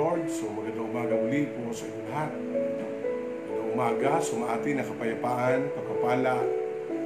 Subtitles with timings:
[0.00, 0.24] Lord.
[0.32, 2.32] So magandang umaga muli po sa inyo lahat.
[2.32, 6.40] Magandang umaga, sumati na kapayapaan, pagpapala,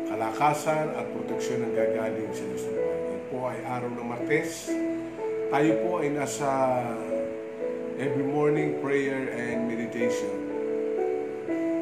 [0.07, 2.95] kalakasan at proteksyon ng gagaling sa Diyos ng.
[3.03, 4.71] Ngayon po ay araw ng Martes.
[5.51, 6.51] Tayo po ay nasa
[7.99, 10.35] every morning prayer and meditation.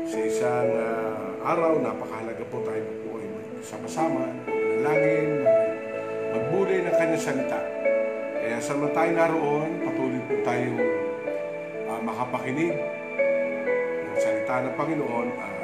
[0.08, 3.28] Sa isang uh, araw, napakahalaga po tayo po ay
[3.60, 5.44] sama-sama, manalangin,
[6.32, 7.60] magbulay ng kanyang salita.
[8.42, 11.01] Kaya sa tayo naroon, patuloy po tayong
[12.12, 15.54] makapakinig ng salita ng Panginoon at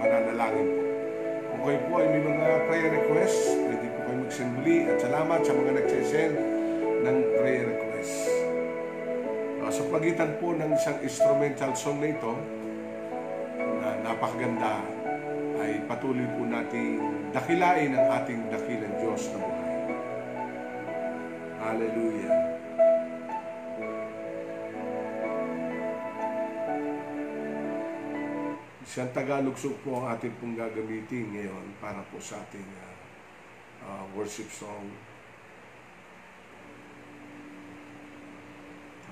[0.00, 0.82] mananalangin po.
[1.52, 5.40] Kung kayo po ay may mga prayer requests, pwede po kayo mag-send muli at salamat
[5.44, 6.34] sa mga nagsisend
[7.04, 8.24] ng prayer requests.
[9.60, 12.32] Uh, sa pagitan po ng isang instrumental song na ito,
[13.60, 14.80] na napakaganda,
[15.60, 16.96] ay patuloy po nating
[17.36, 19.59] dakilain ang ating dakilang Diyos na buhay.
[28.90, 32.94] Isang Tagalog song po ang ating pong gagamitin ngayon para po sa ating uh,
[33.86, 34.90] uh, worship song.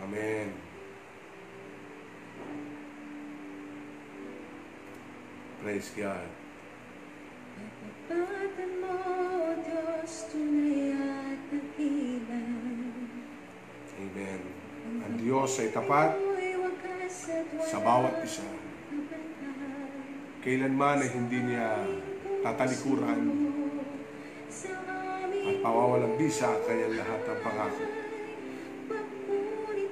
[0.02, 0.50] Amen.
[5.62, 6.26] Praise God.
[8.10, 8.98] Kapatan mo,
[9.62, 12.50] Diyos, tunay at dakilan.
[13.94, 14.40] Amen.
[15.06, 16.18] Ang Diyos ay tapat
[17.62, 18.67] sa bawat isa.
[20.38, 21.82] Kailanman ay hindi niya
[22.46, 23.20] tatalikuran
[25.48, 27.84] at pawawalang bisa kanyang lahat ng pangako.
[28.86, 29.84] pagpuni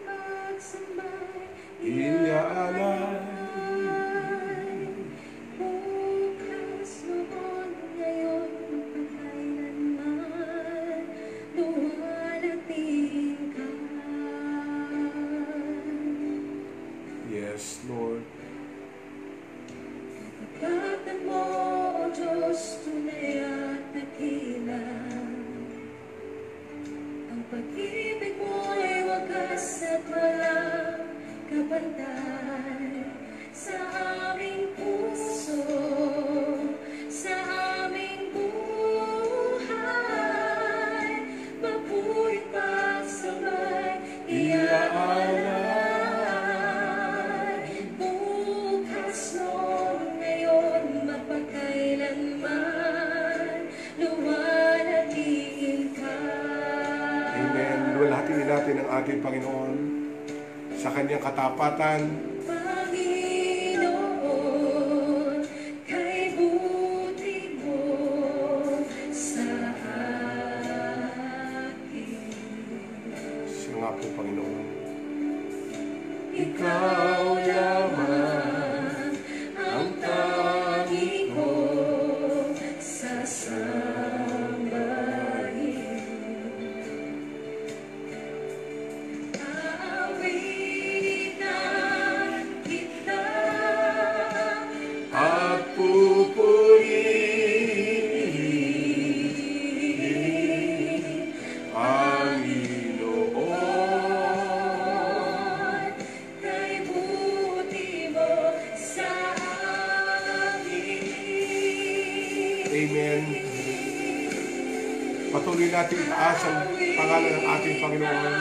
[115.47, 118.34] Patuloy natin itaas ang pangalan ng ating Panginoon.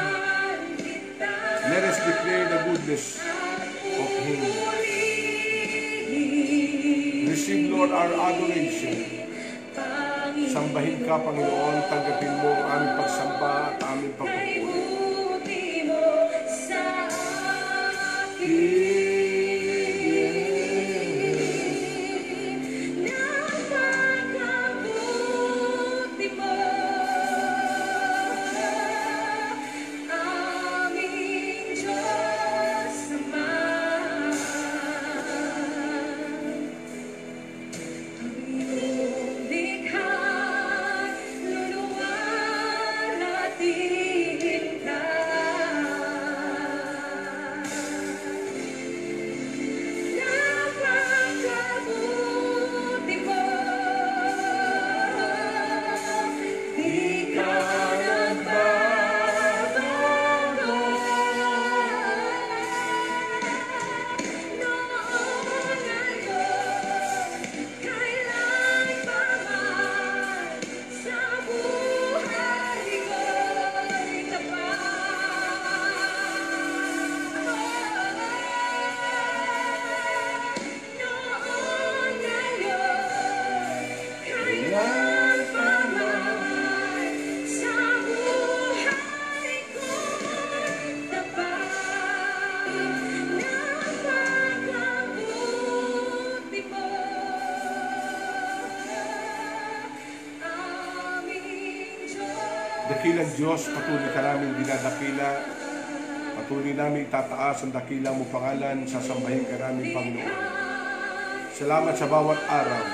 [1.70, 3.22] Let us declare the goodness
[3.94, 4.42] of Him.
[7.30, 9.22] Receive, Lord, our adoration.
[10.50, 11.78] Sambahin ka, Panginoon.
[11.94, 14.66] Tanggapin mo ang aming pagsamba at aming Kay
[18.42, 18.95] pagpupuri.
[102.86, 105.32] Dakilang Diyos, patuloy ka namin dinadakila.
[106.38, 108.86] Patuloy namin itataas ang dakilang mo pangalan.
[108.86, 110.38] Sasambahin ka namin, Panginoon.
[111.50, 112.86] Salamat sa bawat araw.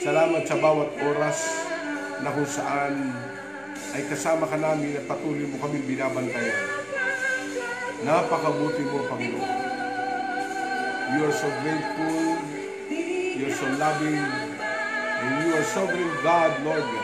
[0.00, 1.38] Salamat sa bawat oras
[2.24, 3.12] na kung saan
[3.92, 6.64] ay kasama ka namin at patuloy mo kami binabantayan.
[8.00, 9.52] Napakabuti mo, Panginoon.
[11.12, 12.40] You are so grateful.
[13.36, 14.24] You are so loving.
[15.20, 17.03] And you are sovereign God, Lord God.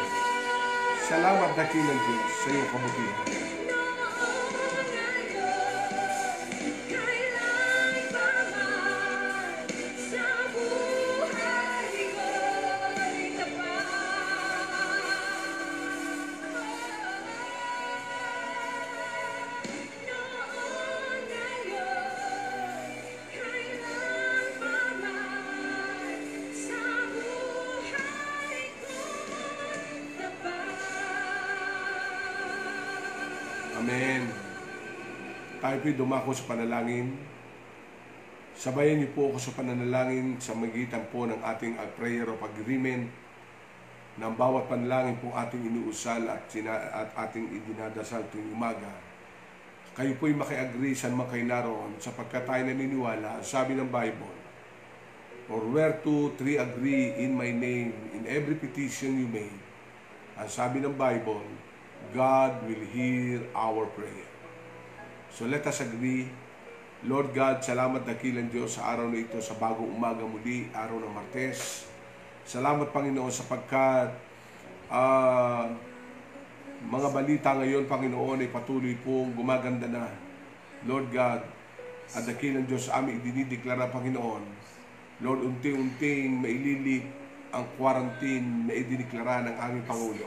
[1.11, 3.19] Salamat dakilang Diyos sa iyong kabutihan.
[3.27, 3.40] Amen.
[35.91, 37.19] Tayo po'y dumako sa panalangin.
[38.55, 43.11] Sabayan niyo po ako sa pananalangin sa magitan po ng ating prayer of agreement
[44.15, 48.87] ng bawat panalangin po ating inuusal at, sina- at ating idinadasal tuwing umaga.
[49.99, 54.39] Kayo po'y maki-agree saan man kayo naroon sapagkat tayo naniniwala, sabi ng Bible,
[55.51, 59.59] or where two, three agree in my name, in every petition you make,
[60.39, 61.43] ang sabi ng Bible,
[62.15, 64.31] God will hear our prayer.
[65.31, 66.27] So let us agree.
[67.07, 71.13] Lord God, salamat dakilang Diyos sa araw na ito, sa bagong umaga muli, araw ng
[71.17, 71.89] Martes.
[72.45, 74.13] Salamat Panginoon sapagkat
[74.93, 75.71] ah,
[76.85, 80.13] mga balita ngayon, Panginoon, ay patuloy pong gumaganda na.
[80.85, 81.41] Lord God,
[82.11, 84.43] at dakilang Diyos aming dinideklara, Panginoon,
[85.21, 87.05] Lord, unti-unting maililit
[87.53, 90.27] ang quarantine na idiniklara ng aming Pangulo.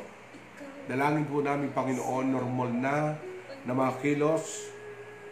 [0.85, 2.95] Dalangin po namin, Panginoon, normal na
[3.63, 4.72] na mga kilos.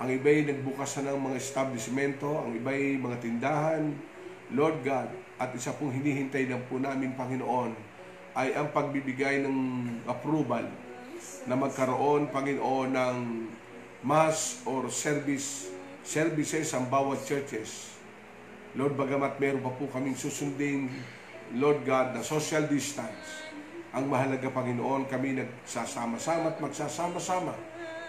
[0.01, 3.93] Ang iba'y nagbukas na ng mga establishmento, ang iba'y mga tindahan.
[4.49, 7.77] Lord God, at isa pong hinihintay lang po namin, Panginoon,
[8.33, 9.57] ay ang pagbibigay ng
[10.09, 10.65] approval
[11.45, 13.17] na magkaroon, Panginoon, ng
[14.01, 15.69] mass or service
[16.01, 17.93] services ang bawat churches.
[18.73, 20.89] Lord, bagamat meron pa po kaming susundin,
[21.53, 23.45] Lord God, na social distance,
[23.93, 27.53] ang mahalaga, Panginoon, kami nagsasama-sama at magsasama-sama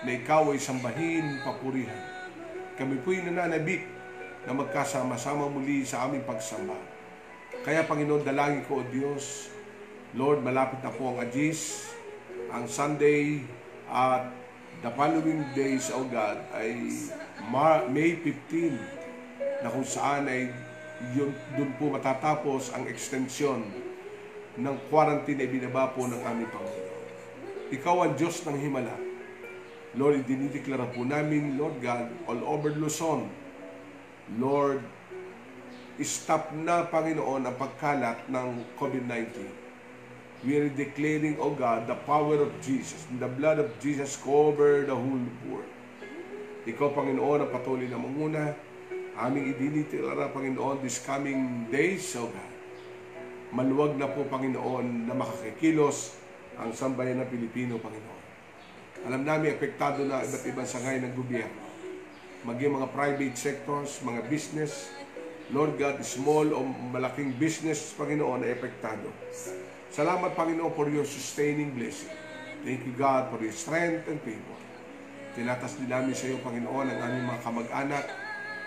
[0.03, 2.03] na ikaw ay sambahin, papurihan.
[2.75, 3.87] Kami po'y nananabik
[4.43, 6.75] na magkasama-sama muli sa aming pagsamba.
[7.63, 9.55] Kaya, Panginoon, dalangin ko, O Diyos,
[10.19, 11.87] Lord, malapit na po ang Agis,
[12.51, 13.47] ang Sunday,
[13.87, 14.35] at
[14.83, 16.75] the following days, O God, ay
[17.95, 20.51] May 15, na kung saan ay
[21.15, 23.63] yun, dun po matatapos ang extension
[24.59, 27.03] ng quarantine na ibinaba po ng aming Panginoon.
[27.71, 29.12] Ikaw ang Diyos ng Himala.
[29.93, 33.29] Lord, dinideklara po namin, Lord God, all over Luzon,
[34.41, 34.81] Lord,
[36.01, 38.49] stop na, Panginoon, ang pagkalat ng
[38.81, 39.45] COVID-19.
[40.43, 44.97] We are declaring, O God, the power of Jesus, the blood of Jesus cover the
[44.97, 45.71] whole world.
[46.65, 48.57] Ikaw, Panginoon, ang patuloy na manguna,
[49.21, 52.53] aming idinitila, Panginoon, this coming days, O God.
[53.53, 56.17] Maluwag na po, Panginoon, na makakikilos
[56.57, 58.12] ang sambayan ng Pilipino, Panginoon.
[59.03, 61.59] Alam namin, apektado na iba't ibang sangay ng gobyerno.
[62.47, 64.95] Maging mga private sectors, mga business,
[65.51, 69.11] Lord God, small o malaking business, Panginoon, ay apektado.
[69.91, 72.15] Salamat, Panginoon, for your sustaining blessing.
[72.63, 74.59] Thank you, God, for your strength and favor.
[75.35, 78.07] Tinatas din namin sa iyo, Panginoon, ang aming mga kamag-anak,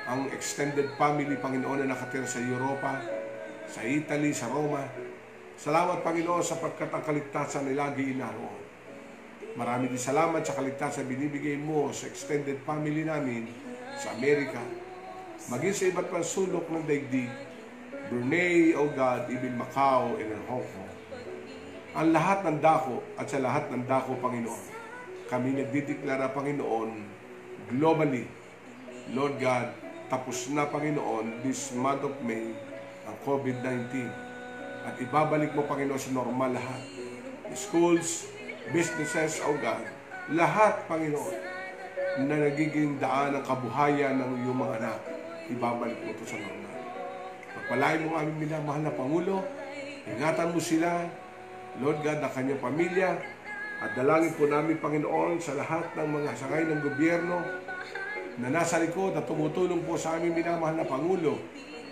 [0.03, 2.99] ang extended family, Panginoon, na nakatira sa Europa,
[3.71, 4.83] sa Italy, sa Roma.
[5.55, 8.64] Salamat, Panginoon, sapagkat ang kaligtasan ay lagi inaroon.
[9.55, 13.47] Marami din salamat sa kaligtasan binibigay mo sa extended family namin
[13.95, 14.59] sa Amerika.
[15.47, 17.31] Maging sa iba't pang sulok ng daigdig,
[18.11, 20.91] Brunei, O God, even Macau, and Hong Kong.
[21.95, 24.65] Ang lahat ng dako at sa lahat ng dako, Panginoon,
[25.31, 26.91] kami nagdideklara, Panginoon,
[27.71, 28.27] globally,
[29.15, 29.71] Lord God,
[30.11, 32.51] tapos na, Panginoon, this month of May,
[33.07, 34.03] ang COVID-19.
[34.83, 36.83] At ibabalik mo, Panginoon, sa normal lahat.
[37.55, 38.34] Schools,
[38.73, 39.85] businesses, O God,
[40.33, 41.37] lahat, Panginoon,
[42.25, 44.99] na nagiging daan ng kabuhayan ng iyong mga anak,
[45.51, 46.75] ibabalik mo ito sa normal.
[47.53, 49.43] Pagpalain mo aming minamahal na Pangulo,
[50.07, 51.05] ingatan mo sila,
[51.83, 53.09] Lord God, na kanyang pamilya,
[53.83, 57.37] at dalangin po namin, Panginoon, sa lahat ng mga sangay ng gobyerno
[58.39, 61.35] na nasa likod at tumutulong po sa aming minamahal na Pangulo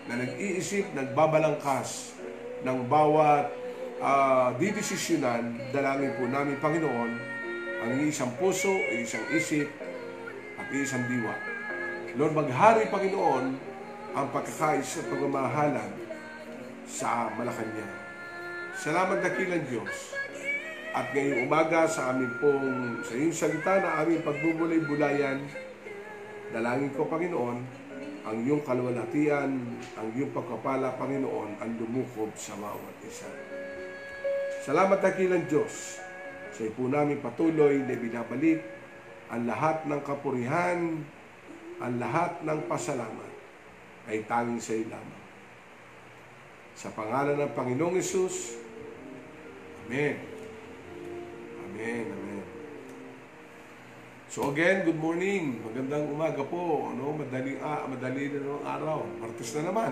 [0.07, 2.15] na nag-iisip, nagbabalangkas
[2.63, 3.62] ng bawat
[4.03, 7.11] uh, didesisyonan, dalangin po namin, Panginoon,
[7.83, 9.71] ang isang puso, isang isip,
[10.59, 11.33] at isang diwa.
[12.19, 13.45] Lord, maghari, Panginoon,
[14.13, 15.91] ang pagkakais at pagmamahalan
[16.85, 17.95] sa Malacanang.
[18.77, 20.13] Salamat dakilang Diyos.
[20.93, 25.41] At ngayong umaga sa amin pong, sa iyong salita na aming pagbubulay-bulayan,
[26.53, 27.57] dalangin ko, Panginoon,
[28.23, 29.57] ang iyong kalwalatian,
[29.97, 33.25] ang iyong pagkapala, Panginoon, ang lumukob sa bawat isa.
[34.63, 35.99] Salamat dakilang Diyos.
[36.55, 38.63] Sa po namin patuloy na binabalik
[39.27, 41.03] ang lahat ng kapurihan,
[41.83, 43.31] ang lahat ng pasalamat
[44.07, 45.23] ay tanging sa iyo lamang.
[46.79, 48.63] Sa pangalan ng Panginoong Yesus,
[49.83, 50.15] Amen.
[51.59, 52.45] Amen, amen.
[54.31, 55.59] So again, good morning.
[55.59, 56.87] Magandang umaga po.
[56.87, 59.03] Ano, madaling ah, madali na araw.
[59.19, 59.91] Martes na naman.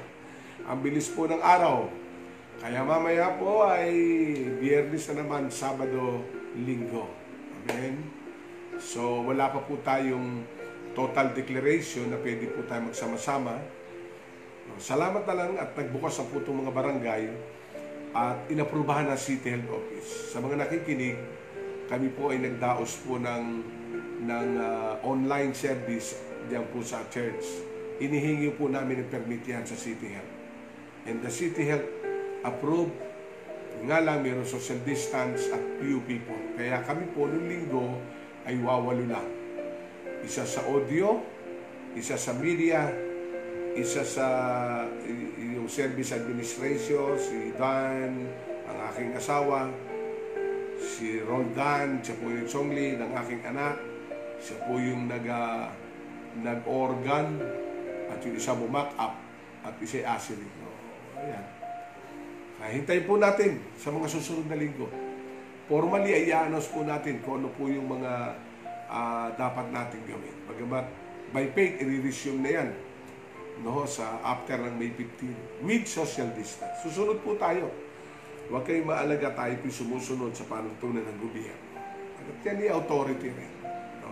[0.72, 2.01] Ang bilis po ng araw.
[2.60, 3.94] Kaya mamaya po ay
[4.60, 6.20] biyernes na naman, Sabado,
[6.58, 7.08] Linggo.
[7.64, 8.02] Amen.
[8.82, 10.44] So wala pa po tayong
[10.92, 13.56] total declaration na pwede po tayo magsama-sama.
[14.78, 17.22] Salamat na lang at nagbukas ang po itong mga barangay
[18.12, 20.32] at inaprubahan ng City Health Office.
[20.32, 21.16] Sa mga nakikinig,
[21.88, 23.44] kami po ay nagdaos po ng,
[24.24, 27.44] ng uh, online service diyan po sa church.
[28.00, 30.32] Inihingi po namin ng permit yan sa City Health.
[31.08, 32.01] And the City Health
[32.42, 32.94] approved
[33.82, 36.38] nga lang mayroong social distance at few people.
[36.54, 37.98] Kaya kami po noong linggo
[38.46, 39.26] ay wawalo lang.
[40.22, 41.18] Isa sa audio,
[41.98, 42.86] isa sa media,
[43.74, 44.26] isa sa
[45.38, 48.30] yung service administration, si Dan,
[48.70, 49.66] ang aking asawa,
[50.78, 53.78] si Roldan, siya po yung Chongli, ng aking anak,
[54.38, 55.70] siya po yung nag, ah,
[56.38, 57.38] nag-organ,
[58.10, 59.14] at yung isa bumak up,
[59.66, 60.46] at isa asili.
[60.60, 60.70] No,
[61.18, 61.61] ayan.
[62.70, 64.86] Hintayin po natin sa mga susunod na linggo.
[65.66, 68.38] Formally, ay i-announce po natin kung ano po yung mga
[68.86, 70.36] ah, dapat natin gawin.
[70.46, 70.86] Bagamat
[71.34, 72.68] by faith, i-resume na yan
[73.64, 76.82] no, sa after ng May 15 with social distance.
[76.84, 77.72] Susunod po tayo.
[78.52, 81.66] Huwag kayong maalaga tayo po sumusunod sa panuntunan ng gobyerno.
[82.20, 83.52] At yan yung authority rin.
[84.04, 84.10] No?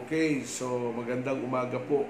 [0.00, 2.08] Okay, so magandang umaga po.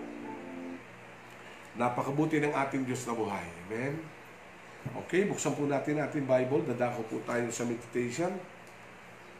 [1.74, 3.46] Napakabuti ng ating Diyos na buhay.
[3.66, 3.98] Amen?
[4.92, 6.60] Okay, buksan po natin ating Bible.
[6.68, 8.28] Dadako po tayo sa meditation.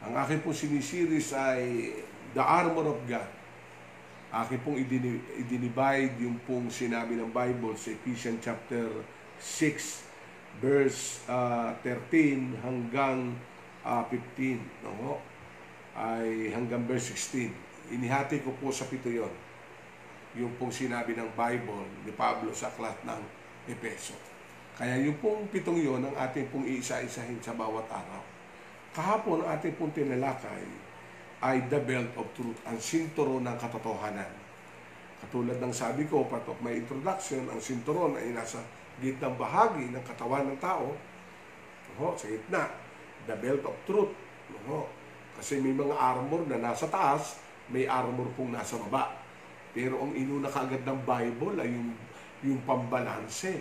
[0.01, 1.93] Ang aking po sinisiris ay
[2.33, 3.29] The Armor of God.
[4.33, 8.89] Akin pong idini- idinivide yung pong sinabi ng Bible sa Ephesians chapter
[9.37, 13.37] 6 verse ah, 13 hanggang
[13.85, 15.21] ah, 15 no?
[15.95, 19.31] ay hanggang verse 16 inihati ko po sa pito yon
[20.35, 23.21] yung pong sinabi ng Bible ni Pablo sa aklat ng
[23.71, 24.34] Epeso
[24.75, 28.35] kaya yung pong pitong yon ang ating pong iisa-isahin sa bawat araw
[28.95, 30.63] kahapon ang ating pong tinalakay
[31.43, 34.31] ay the belt of truth, ang sinturo ng katotohanan.
[35.19, 38.63] Katulad ng sabi ko, part of my introduction, ang sinturon ay nasa
[39.03, 40.95] gitnang bahagi ng katawan ng tao,
[41.99, 42.71] no, sa gitna,
[43.27, 44.15] the belt of truth.
[44.65, 44.87] No,
[45.35, 49.11] kasi may mga armor na nasa taas, may armor pong nasa baba.
[49.75, 51.91] Pero ang inuna kaagad ng Bible ay yung,
[52.47, 53.59] yung pambalanse.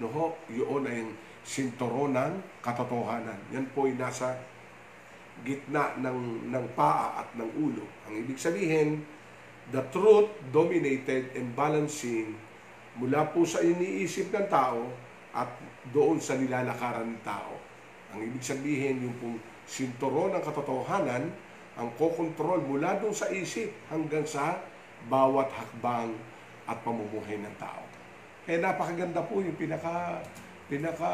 [0.00, 1.04] No, yun ay
[1.44, 2.32] sinturon ng
[2.64, 3.36] katotohanan.
[3.52, 4.38] Yan po ay nasa
[5.42, 7.84] gitna ng, ng paa at ng ulo.
[8.08, 9.02] Ang ibig sabihin,
[9.74, 12.38] the truth dominated and balancing
[12.96, 14.86] mula po sa iniisip ng tao
[15.32, 15.48] at
[15.90, 17.56] doon sa nilalakaran ng tao.
[18.12, 21.32] Ang ibig sabihin, yung pong sinturon ng katotohanan,
[21.72, 24.60] ang kokontrol mula doon sa isip hanggang sa
[25.08, 26.12] bawat hakbang
[26.68, 27.91] at pamumuhay ng tao.
[28.42, 30.18] Kaya napakaganda po yung pinaka
[30.66, 31.10] pinaka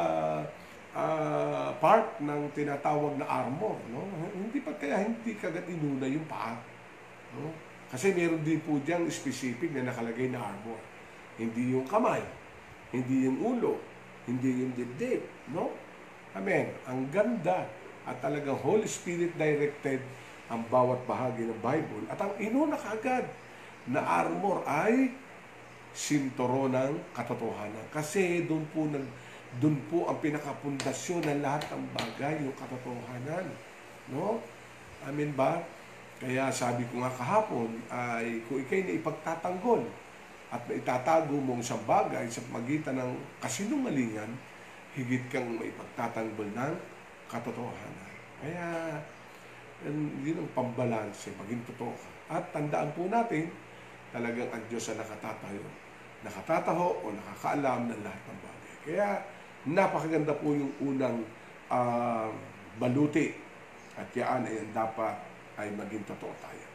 [0.94, 4.06] ah, part ng tinatawag na armor, no?
[4.32, 6.56] Hindi pa kaya hindi kagad inuna yung paa,
[7.36, 7.52] no?
[7.88, 10.80] Kasi meron din po diyang specific na nakalagay na armor.
[11.40, 12.20] Hindi yung kamay,
[12.92, 13.80] hindi yung ulo,
[14.28, 15.72] hindi yung dibdib, no?
[16.36, 16.70] Amen.
[16.84, 17.64] Ang ganda
[18.08, 20.00] at talagang Holy Spirit directed
[20.48, 22.08] ang bawat bahagi ng Bible.
[22.08, 23.28] At ang inuna kagad
[23.88, 25.12] na armor ay
[25.94, 27.86] sinturo ng katotohanan.
[27.92, 29.04] Kasi doon po nag
[29.56, 33.48] doon po ang pinakapundasyon ng lahat ng bagay, yung katotohanan.
[34.12, 34.36] No?
[35.08, 35.64] Amen ba?
[36.20, 39.88] Kaya sabi ko nga kahapon, ay kung ikay na ipagtatanggol
[40.52, 44.28] at maitatago mong sa bagay sa magitan ng kasinungalingan,
[44.92, 46.74] higit kang maipagtatanggol ng
[47.32, 48.12] katotohanan.
[48.44, 48.68] Kaya,
[49.86, 52.10] yun, yun ang pambalanse, maging totoo ka.
[52.36, 53.48] At tandaan po natin,
[54.10, 55.64] talagang ang Diyos ang nakatatayo.
[56.24, 58.74] Nakatataho o nakakaalam ng lahat ng bagay.
[58.88, 59.08] Kaya,
[59.68, 61.22] napakaganda po yung unang
[61.68, 62.30] ah,
[62.78, 63.34] baluti
[63.98, 65.18] At yan ay dapat
[65.58, 66.66] ay maging totoo tayo.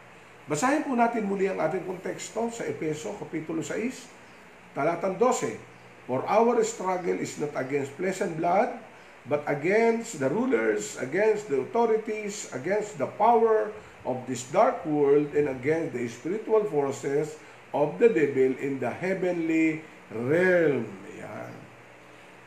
[0.44, 5.56] Basahin po natin muli ang ating konteksto sa Epeso, Kapitulo 6, talatang 12.
[6.04, 8.76] For our struggle is not against flesh and blood,
[9.24, 13.72] but against the rulers, against the authorities, against the power
[14.04, 17.40] of this dark world, and against the spiritual forces
[17.74, 19.82] of the devil in the heavenly
[20.14, 20.86] realm.
[21.18, 21.54] Yan.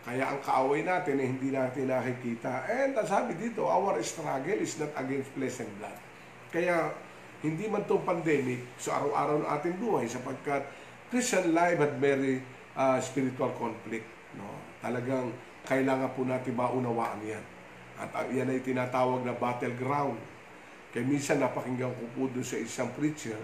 [0.07, 2.69] Kaya ang kaaway natin ay hindi natin nakikita.
[2.71, 5.99] And sabi dito, our struggle is not against flesh and blood.
[6.55, 6.95] Kaya
[7.43, 10.63] hindi man itong pandemic sa araw-araw ng ating buhay sapagkat
[11.11, 12.39] Christian life had very
[12.79, 14.07] uh, spiritual conflict.
[14.39, 14.47] No?
[14.79, 15.35] Talagang
[15.67, 17.45] kailangan po natin maunawaan yan.
[17.99, 20.17] At uh, yan ay tinatawag na battleground.
[20.97, 23.37] Kaya minsan napakinggan ko po doon sa isang preacher,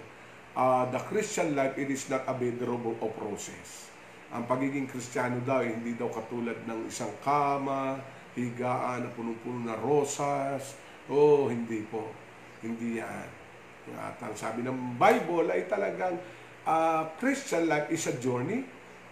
[0.57, 3.93] uh, the Christian life, it is not a bedroom of process.
[4.33, 8.01] Ang pagiging kristyano daw, hindi daw katulad ng isang kama,
[8.33, 10.81] higaan na punong-puno na rosas.
[11.13, 12.09] Oh, hindi po.
[12.65, 13.29] Hindi yan.
[14.01, 16.17] At ang sabi ng Bible ay talagang
[16.65, 18.65] uh, Christian life is a journey.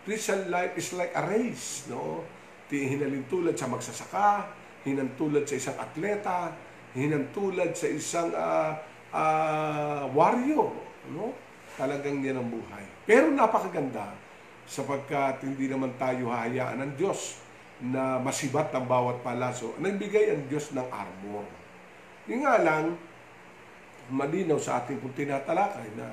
[0.08, 2.24] Christian life is like a race, no?
[2.72, 4.48] Hinalintulad sa magsasaka,
[4.88, 6.56] hinantulad sa isang atleta,
[6.94, 8.74] hinantulad sa isang uh,
[9.14, 10.70] uh, warrior,
[11.14, 11.34] no?
[11.78, 12.84] Talagang yan ang buhay.
[13.06, 14.12] Pero napakaganda
[14.66, 17.42] sapagkat hindi naman tayo hahayaan ng Diyos
[17.80, 19.74] na masibat ang bawat palaso.
[19.80, 21.46] Nagbigay ang Diyos ng armor.
[22.28, 22.94] Yung nga lang,
[24.10, 26.08] malinaw sa ating kung tinatalakay na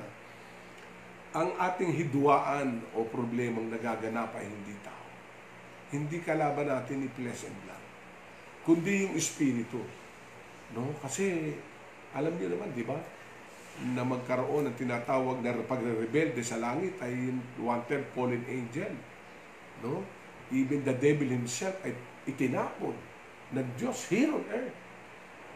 [1.36, 5.06] ang ating hidwaan o problemang nagaganap ay hindi tao.
[5.92, 7.68] Hindi kalaban natin ni flesh and
[8.68, 9.80] kundi yung espiritu.
[10.76, 10.92] No?
[11.00, 11.54] Kasi,
[12.12, 12.98] alam niyo naman, di ba?
[13.94, 18.92] Na magkaroon ng tinatawag na pagre-rebelde sa langit ay wanted fallen angel.
[19.84, 20.02] No?
[20.50, 21.94] Even the devil himself ay
[22.28, 22.96] itinapon
[23.52, 24.76] ng Diyos here on earth.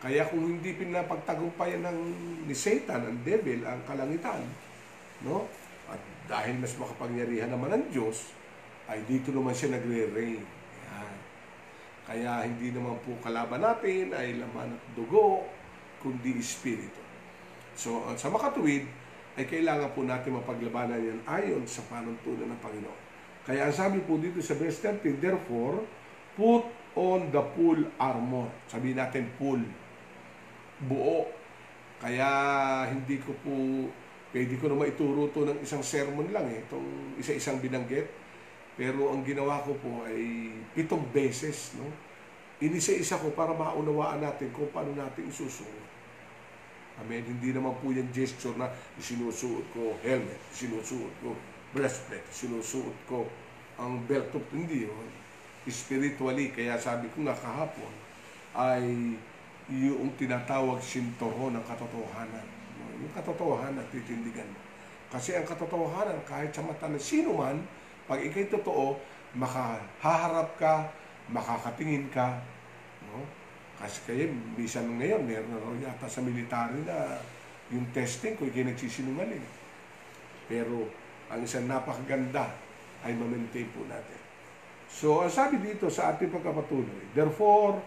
[0.02, 1.98] Kaya kung hindi pinapagtagumpayan ng
[2.50, 4.42] ni Satan, ang devil, ang kalangitan,
[5.22, 5.46] no?
[5.86, 8.34] At dahil mas makapangyarihan naman ng Diyos,
[8.90, 10.42] ay dito naman siya nagre-reign.
[12.02, 15.46] Kaya hindi naman po kalaban natin ay laman at dugo,
[16.02, 16.98] kundi espiritu.
[17.78, 18.84] So, sa makatuwid,
[19.38, 23.00] ay kailangan po natin mapaglabanan yan ayon sa panuntunan ng Panginoon.
[23.42, 25.82] Kaya ang sabi po dito sa verse 13, Therefore,
[26.36, 28.52] put on the full armor.
[28.68, 29.62] Sabi natin full
[30.84, 31.26] buo.
[32.02, 32.28] Kaya
[32.90, 33.54] hindi ko po,
[34.34, 38.06] pwede ko naman ituro to ng isang sermon lang eh, itong isa-isang binanggit.
[38.76, 41.88] Pero ang ginawa ko po ay pitong beses, no?
[42.62, 45.90] Inisa-isa ko para maunawaan natin kung paano natin isusuot.
[47.02, 47.24] Amen.
[47.26, 51.34] Hindi naman po yung gesture na sinusuot ko helmet, sinusuot ko
[51.72, 53.26] breastplate, sinusuot ko
[53.80, 55.08] ang belt of hindi yun.
[55.66, 57.92] Spiritually, kaya sabi ko nga kahapon,
[58.52, 59.16] ay
[59.72, 62.46] yung tinatawag sintoho ng katotohanan.
[63.00, 64.60] Yung katotohanan, titindigan mo.
[65.08, 67.62] Kasi ang katotohanan, kahit sa mata ng sino man,
[68.06, 68.98] pag ikay totoo,
[69.38, 70.90] makahaharap ka,
[71.30, 72.42] makakatingin ka.
[73.08, 73.24] No?
[73.80, 77.18] Kasi kayo, bisan ngayon, meron na yata sa military na
[77.72, 79.42] yung testing kung ikay nagsisinungaling.
[80.46, 80.86] Pero
[81.32, 82.52] ang isang napakaganda
[83.02, 84.20] ay ma-maintain po natin.
[84.92, 87.80] So, ang sabi dito sa ating pagkapatuloy, therefore,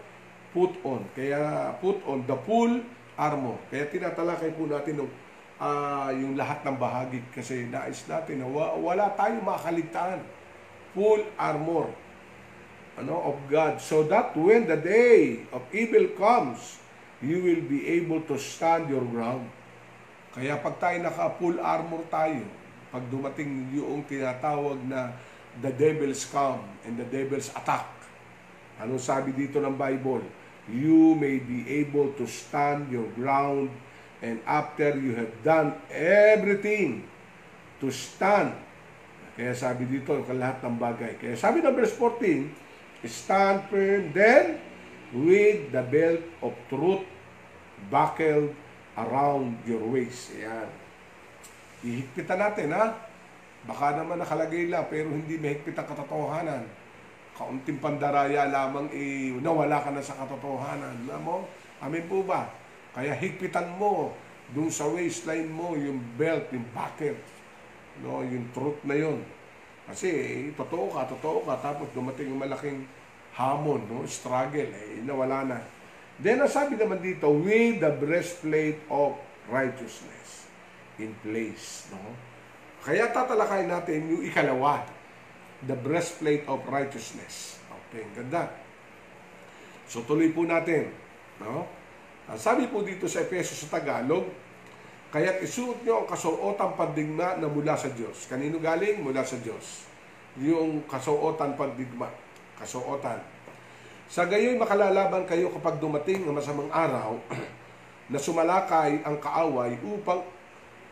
[0.51, 1.05] put on.
[1.13, 2.81] Kaya put on the full
[3.15, 3.55] armor.
[3.69, 5.11] Kaya tinatalakay po natin ng
[5.59, 8.47] uh, yung lahat ng bahagi kasi nais natin na
[8.79, 10.21] wala tayong makaligtaan.
[10.95, 11.91] Full armor
[12.95, 16.79] ano, of God so that when the day of evil comes,
[17.19, 19.47] you will be able to stand your ground.
[20.35, 22.43] Kaya pag tayo naka-full armor tayo,
[22.91, 25.15] pag dumating yung tinatawag na
[25.63, 27.87] the devil's come and the devil's attack,
[28.79, 30.23] ano sabi dito ng Bible?
[30.67, 33.71] You may be able to stand your ground
[34.25, 37.05] and after you have done everything
[37.77, 38.57] to stand.
[39.37, 41.21] Kaya sabi dito, lahat ng bagay.
[41.21, 42.49] Kaya sabi ng verse 14,
[43.05, 44.57] stand firm then
[45.13, 47.05] with the belt of truth
[47.93, 48.49] buckled
[48.97, 50.33] around your waist.
[50.33, 50.69] Ayan.
[51.85, 52.97] Ihigpitan natin, ha?
[53.69, 56.65] Baka naman nakalagay lang, pero hindi mahigpit ang katotohanan.
[57.35, 61.05] Kaunting pandaraya lamang eh, nawala ka na sa katotohanan.
[61.05, 61.37] Alam mo?
[61.83, 62.64] Amin po ba?
[62.95, 64.15] Kaya higpitan mo
[64.55, 67.19] dun sa waistline mo, yung belt, yung bucket.
[67.99, 69.19] No, yung truth na yon.
[69.85, 72.87] Kasi eh, totoo ka, totoo ka, tapos dumating yung malaking
[73.35, 74.07] hamon, no?
[74.07, 75.59] struggle, eh, nawala na.
[76.15, 79.19] Then, ang sabi naman dito, with the breastplate of
[79.51, 80.47] righteousness
[80.97, 81.91] in place.
[81.91, 81.99] No?
[82.85, 84.85] Kaya tatalakay natin yung ikalawa,
[85.65, 87.59] the breastplate of righteousness.
[87.89, 88.51] Okay, ganda.
[89.89, 90.93] So tuloy po natin.
[91.41, 91.65] No?
[92.25, 94.25] Ang sabi po dito sa Efeso sa Tagalog,
[95.13, 98.25] kaya't isuot nyo ang kasuotang pandigma na mula sa Diyos.
[98.25, 99.05] Kanino galing?
[99.05, 99.85] Mula sa Diyos.
[100.41, 102.09] Yung kasuotan pandigma.
[102.57, 103.21] Kasuotan.
[104.09, 107.17] Sa gayoy makalalaban kayo kapag dumating ang masamang araw
[108.11, 110.21] na sumalakay ang kaaway upang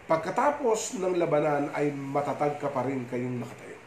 [0.09, 3.77] pagkatapos ng labanan ay matatag ka pa rin kayong nakatayo.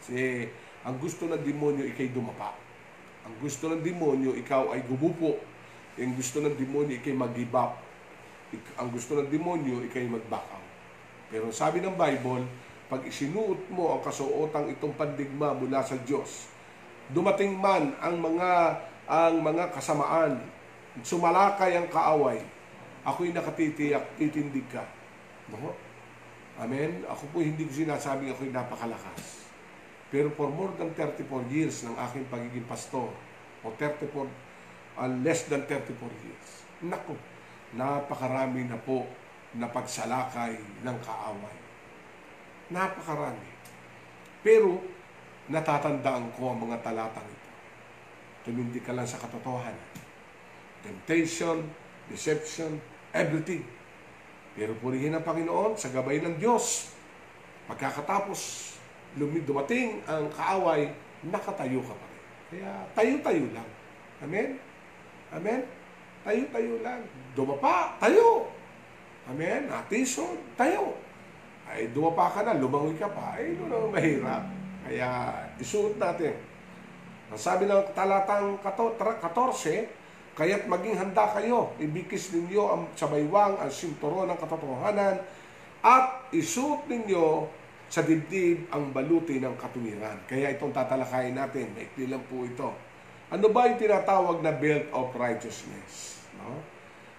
[0.00, 0.48] Kasi
[0.88, 2.56] ang gusto ng demonyo ikay dumapa.
[3.28, 5.51] Ang gusto ng demonyo ikaw ay gumupo.
[6.00, 7.76] Ang gusto ng demonyo ikay mag-give up.
[8.80, 10.68] Ang gusto ng demonyo ikay mag-back out.
[11.32, 12.44] Pero sabi ng Bible,
[12.92, 16.48] pag isinuot mo ang kasuotang itong pandigma mula sa Diyos,
[17.08, 18.50] dumating man ang mga
[19.08, 20.38] ang mga kasamaan,
[21.02, 22.38] sumalakay ang kaaway,
[23.02, 24.84] ako'y nakatitiyak, titindig ka.
[25.50, 25.74] No?
[26.60, 27.02] Amen?
[27.08, 29.48] Ako po hindi ko sinasabing ako'y napakalakas.
[30.12, 33.08] Pero for more than 34 years ng aking pagiging pastor,
[33.64, 34.28] o 34,
[34.98, 36.48] uh, less than 34 years,
[36.84, 37.16] naku,
[37.76, 39.08] napakarami na po
[39.56, 41.56] na pagsalakay ng kaaway.
[42.72, 43.50] Napakarami.
[44.40, 44.80] Pero,
[45.52, 47.50] natatandaan ko ang mga talatang ito.
[48.48, 49.92] Tumindi ka lang sa katotohanan.
[50.82, 51.62] Temptation,
[52.08, 52.80] deception,
[53.14, 53.62] everything.
[54.56, 56.92] Pero purihin ang Panginoon sa gabay ng Diyos.
[57.70, 58.74] Pagkakatapos,
[59.16, 60.90] dumating ang kaaway,
[61.28, 62.22] nakatayo ka pa rin.
[62.52, 63.68] Kaya tayo-tayo lang.
[64.24, 64.71] Amen?
[65.32, 65.60] Amen?
[66.22, 67.00] Tayo-tayo lang.
[67.32, 68.52] Dumapa, tayo.
[69.26, 69.66] Amen?
[69.66, 70.94] Natisod, tayo.
[71.66, 73.40] Ay, dumapa ka na, lumangoy ka pa.
[73.40, 74.44] Ay, ito naman mahirap.
[74.84, 75.08] Kaya,
[75.56, 76.36] isuot natin.
[77.32, 84.24] Ang sabi ng talatang 14, Kaya't maging handa kayo, ibikis ninyo ang sabaywang, ang sinturon
[84.32, 85.20] ng katotohanan,
[85.84, 87.44] at isuot ninyo
[87.92, 90.24] sa dibdib ang baluti ng katuwiran.
[90.24, 92.72] Kaya itong tatalakayin natin, maikli lang po ito.
[93.32, 96.20] Ano ba yung tinatawag na belt of righteousness?
[96.36, 96.60] No?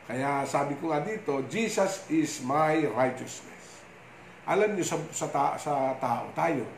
[0.06, 3.82] Kaya sabi ko nga dito, Jesus is my righteousness.
[4.46, 6.70] Alam niyo sa, sa, ta- sa tao, tayo,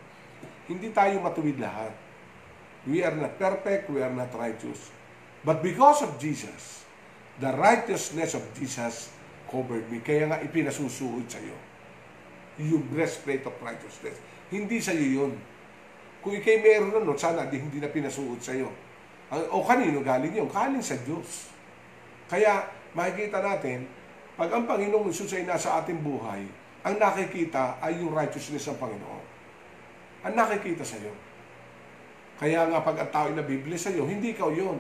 [0.72, 1.92] hindi tayo matuwid lahat.
[2.88, 4.94] We are not perfect, we are not righteous.
[5.44, 6.88] But because of Jesus,
[7.44, 9.12] the righteousness of Jesus
[9.52, 10.00] covered me.
[10.00, 11.58] Kaya nga ipinasusuod sa iyo.
[12.62, 14.16] Yung breastplate of righteousness.
[14.48, 15.34] Hindi sa iyo yun.
[16.24, 18.72] Kung ikay meron nun, sana di hindi na pinasuod sa iyo.
[19.34, 20.46] O kanino galing yun?
[20.46, 21.50] Galing sa Diyos.
[22.30, 23.90] Kaya makikita natin,
[24.38, 26.46] pag ang Panginoong Jesus ay nasa ating buhay,
[26.86, 29.24] ang nakikita ay yung righteousness ng Panginoon.
[30.26, 31.14] Ang nakikita sa iyo.
[32.38, 34.78] Kaya nga pag ang tao ay nabibili sa iyo, hindi ikaw yon.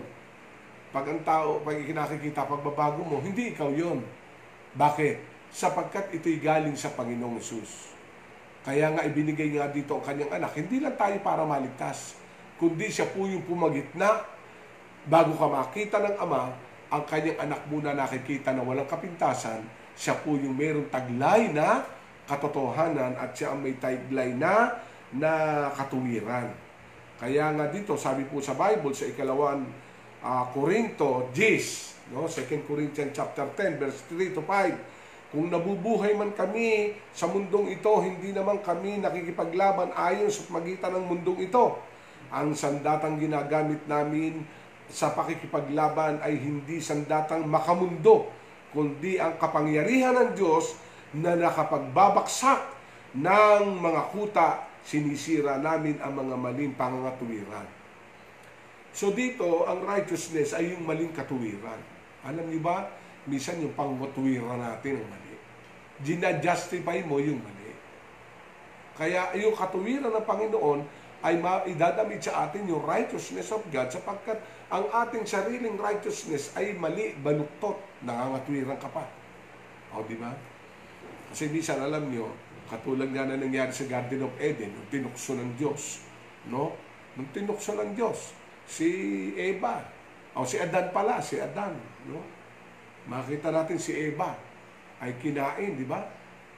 [0.93, 4.05] Pag ang tao, pag ikinakikita pagbabago mo, hindi ikaw yon.
[4.77, 5.17] Bakit?
[5.49, 7.95] Sapagkat ito'y galing sa Panginoong Yesus.
[8.65, 12.17] Kaya nga ibinigay nga dito ang kanyang anak, hindi lang tayo para maligtas,
[12.57, 14.34] kundi siya po yung pumagitna
[15.05, 16.43] bago ka makita ng Ama,
[16.89, 19.65] ang kanyang anak muna nakikita na walang kapintasan,
[19.95, 21.85] siya po yung mayroong taglay na
[22.25, 24.81] katotohanan at siya ang may taglay na
[25.13, 25.31] na
[25.77, 26.49] katuwiran.
[27.15, 29.63] Kaya nga dito, sabi po sa Bible, sa ikalawan
[30.19, 32.27] uh, Corinto 10, no?
[32.27, 35.31] 2 Corinthians chapter 10, verse 3 to 5.
[35.31, 41.05] Kung nabubuhay man kami sa mundong ito, hindi naman kami nakikipaglaban ayon sa magitan ng
[41.07, 41.79] mundong ito.
[42.35, 44.43] Ang sandatang ginagamit namin
[44.89, 48.29] sa pakikipaglaban ay hindi sandatang makamundo,
[48.71, 50.77] kundi ang kapangyarihan ng Diyos
[51.15, 52.61] na nakapagbabaksak
[53.15, 54.49] ng mga kuta,
[54.83, 57.67] sinisira namin ang mga maling pangangatuwiran.
[58.95, 61.79] So dito, ang righteousness ay yung maling katuwiran.
[62.23, 62.87] Alam niyo ba,
[63.27, 65.35] minsan yung pangmatuwiran natin ang mali.
[66.03, 67.71] Gina-justify mo yung mali.
[68.95, 70.79] Kaya yung katuwiran ng Panginoon
[71.25, 74.39] ay idadamit sa atin yung righteousness of God sapagkat
[74.73, 79.05] ang ating sariling righteousness ay mali, baluktot, nangangatwiran ka pa.
[79.93, 80.33] O, di ba?
[81.29, 82.33] Kasi minsan alam nyo,
[82.65, 86.01] katulad nga na nangyari sa Garden of Eden, nung tinukso ng Diyos.
[86.49, 86.73] No?
[87.13, 88.33] Nung tinukso ng Diyos,
[88.65, 88.89] si
[89.37, 89.85] Eva,
[90.33, 91.77] o si Adan pala, si Adan.
[92.09, 92.19] No?
[93.05, 94.33] Makita natin si Eva
[94.97, 96.01] ay kinain, di ba?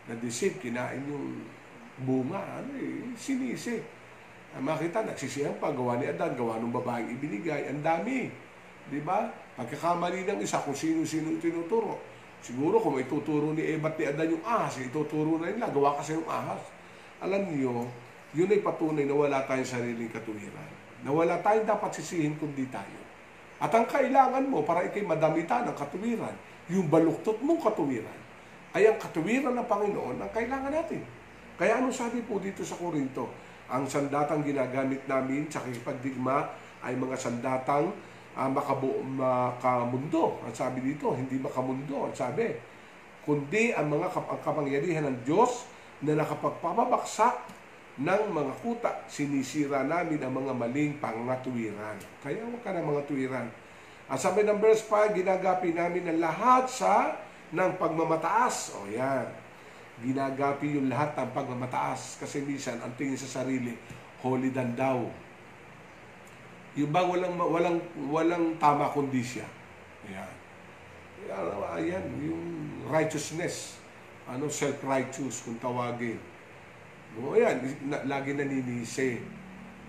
[0.08, 1.44] Na-deceive, kinain yung
[2.08, 2.40] bunga.
[2.64, 3.84] Ano eh, sinisi.
[4.56, 7.68] Makita, nagsisihan pa, gawa ni Adan, gawa ng babaeng ibinigay.
[7.68, 8.32] Ang dami.
[8.88, 9.28] Di ba?
[9.60, 12.00] Pagkakamali ng isa kung sino-sino tinuturo.
[12.40, 16.00] Siguro kung may tuturo ni Eva at ni Adan yung ahas, ituturo na nila, gawa
[16.00, 16.62] kasi yung ahas.
[17.20, 17.90] Alam niyo,
[18.32, 20.70] yun ay patunay na wala tayong sariling katuwiran.
[21.04, 23.00] Na wala tayong dapat sisihin kundi tayo.
[23.58, 26.36] At ang kailangan mo para ikay madamitan ng katuwiran,
[26.70, 28.20] yung baluktot mong katuwiran,
[28.78, 31.02] ay ang katuwiran ng Panginoon ang kailangan natin.
[31.58, 33.34] Kaya ano sabi po dito sa Korinto?
[33.68, 36.48] Ang sandatang ginagamit namin sa kikipagdigma
[36.84, 37.92] ay mga sandatang
[38.38, 40.40] ah, makabu- makamundo.
[40.46, 42.08] Ang sabi dito, hindi makamundo.
[42.08, 42.56] Ang sabi,
[43.28, 45.68] kundi ang mga kap- ang kapangyarihan ng Diyos
[46.00, 47.36] na nakapagpapabaksak
[47.98, 48.92] ng mga kuta.
[49.10, 51.98] Sinisira namin ang mga maling pangatuwiran.
[52.22, 53.48] Kaya huwag ka ng mga tuwiran.
[54.08, 57.20] Ang sabi ng verse 5, ginagapi namin ang lahat sa
[57.52, 58.78] ng pagmamataas.
[58.80, 59.47] O yan.
[59.98, 62.22] Ginagapi yung lahat ng pagmamataas.
[62.22, 63.74] Kasi minsan, ang tingin sa sarili,
[64.22, 65.10] holy than thou.
[66.78, 67.78] Yung bang walang, walang,
[68.14, 69.50] walang tama kundi siya.
[70.06, 70.34] Yan.
[71.26, 72.46] Yan, Ayan, yung
[72.86, 73.82] righteousness.
[74.30, 76.22] Ano, self-righteous kung tawagin.
[77.18, 77.58] No, ayan,
[77.90, 79.18] na, lagi naninisi.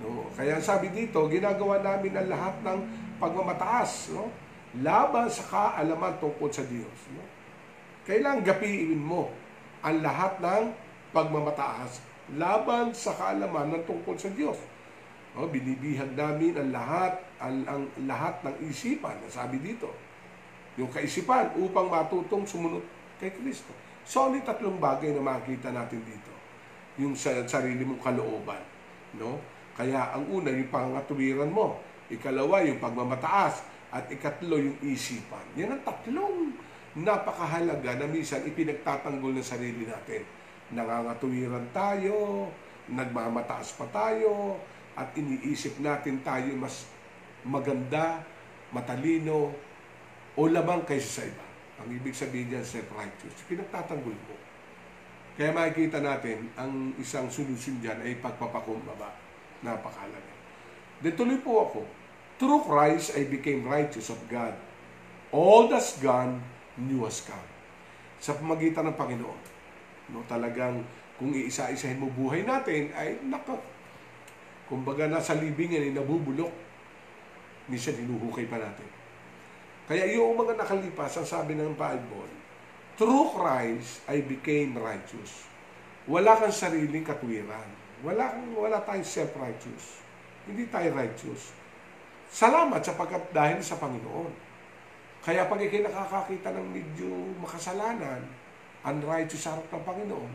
[0.01, 0.33] No?
[0.33, 2.79] Kaya sabi dito, ginagawa namin ang lahat ng
[3.21, 4.31] pagmamataas, no?
[4.81, 7.25] Laban sa kaalaman tungkol sa Diyos, no?
[8.09, 9.29] Kailangan gapiin mo
[9.85, 10.64] ang lahat ng
[11.14, 12.05] pagmamataas
[12.37, 14.59] laban sa kaalaman ng tungkol sa Diyos.
[15.33, 19.88] No, binibihag namin ang lahat ang, ang lahat ng isipan, sabi dito.
[20.79, 22.83] Yung kaisipan upang matutong sumunod
[23.19, 23.71] kay Kristo.
[24.07, 26.33] So, yung tatlong bagay na makikita natin dito?
[26.99, 28.62] Yung sa sarili mong kalooban.
[29.19, 29.38] No?
[29.79, 31.79] Kaya ang una, yung pangatuwiran mo.
[32.11, 33.62] Ikalawa, yung pagmamataas.
[33.88, 35.45] At ikatlo, yung isipan.
[35.55, 36.55] Yan ang tatlong
[36.98, 40.26] napakahalaga na minsan ipinagtatanggol ng sarili natin.
[40.74, 42.48] Nangangatuwiran tayo,
[42.90, 44.58] nagmamataas pa tayo,
[44.98, 46.90] at iniisip natin tayo mas
[47.46, 48.24] maganda,
[48.74, 49.54] matalino,
[50.34, 51.46] o lamang kaysa sa iba.
[51.78, 53.46] Ang ibig sabihin niyan, self-righteous.
[53.46, 54.34] Pinagtatanggol mo.
[55.38, 59.14] Kaya makikita natin, ang isang solusyon dyan ay pagpapakumbaba.
[59.62, 60.34] Napakalaga.
[60.98, 61.80] Then tuloy po ako.
[62.38, 64.54] Through Christ, I became righteous of God.
[65.30, 66.42] All that's gone,
[66.79, 67.49] new has come.
[68.23, 69.43] Sa pamagitan ng Panginoon.
[70.14, 70.83] No, talagang
[71.19, 73.59] kung iisa-isahin mo buhay natin, ay nako.
[74.71, 76.55] Kumbaga nasa libingan ay nabubulok.
[77.67, 78.87] Minsan hinuhukay pa natin.
[79.91, 82.31] Kaya yung mga nakalipas, ang sabi ng Bible,
[83.01, 85.49] through Christ, I became righteous.
[86.09, 87.69] Wala kang sariling katwiran.
[88.05, 90.01] Wala, wala tayong self-righteous.
[90.47, 91.53] Hindi tayo righteous.
[92.29, 94.47] Salamat sapagkat dahil sa Panginoon.
[95.29, 98.25] Kaya pag ikay nakakakita ng medyo makasalanan,
[98.81, 100.33] unrighteous sa harap ng Panginoon,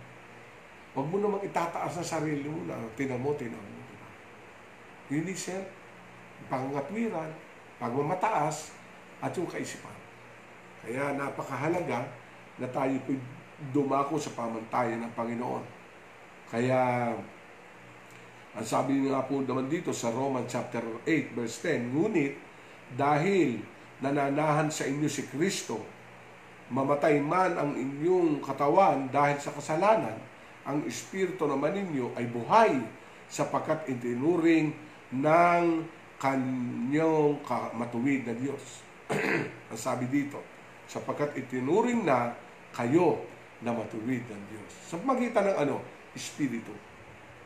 [0.94, 3.82] huwag mo namang itataas sa sarili mo na tinan mo, tinan mo.
[3.90, 4.10] Diba?
[5.10, 5.66] Yun is self,
[6.46, 7.34] pangatwiran,
[7.82, 8.78] pagmamataas,
[9.18, 9.98] at yung kaisipan.
[10.86, 12.06] Kaya napakahalaga
[12.62, 13.18] na tayo po
[13.74, 15.66] dumako sa pamantayan ng Panginoon.
[16.54, 17.10] Kaya,
[18.54, 22.38] ang sabi nga po naman dito sa Roman chapter 8 verse 10, Ngunit
[22.94, 23.73] dahil
[24.04, 25.80] nananahan sa inyo si Kristo,
[26.68, 30.20] mamatay man ang inyong katawan dahil sa kasalanan,
[30.68, 32.76] ang Espiritu naman ninyo ay buhay
[33.32, 34.76] sapagkat itinuring
[35.16, 35.64] ng
[36.20, 37.40] kanyang
[37.76, 38.84] matuwid na Diyos.
[39.72, 40.40] ang sabi dito,
[40.88, 42.36] sapagkat itinuring na
[42.76, 43.24] kayo
[43.64, 44.72] na matuwid ng Diyos.
[44.92, 45.80] Sa magitan ng ano?
[46.12, 46.72] Espiritu.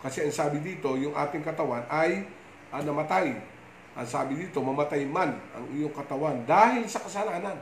[0.01, 2.25] Kasi ang sabi dito, yung ating katawan ay
[2.69, 3.56] ah, namatay.
[3.97, 7.57] Ang sabi dito, mamatay man ang iyong katawan dahil sa kasalanan.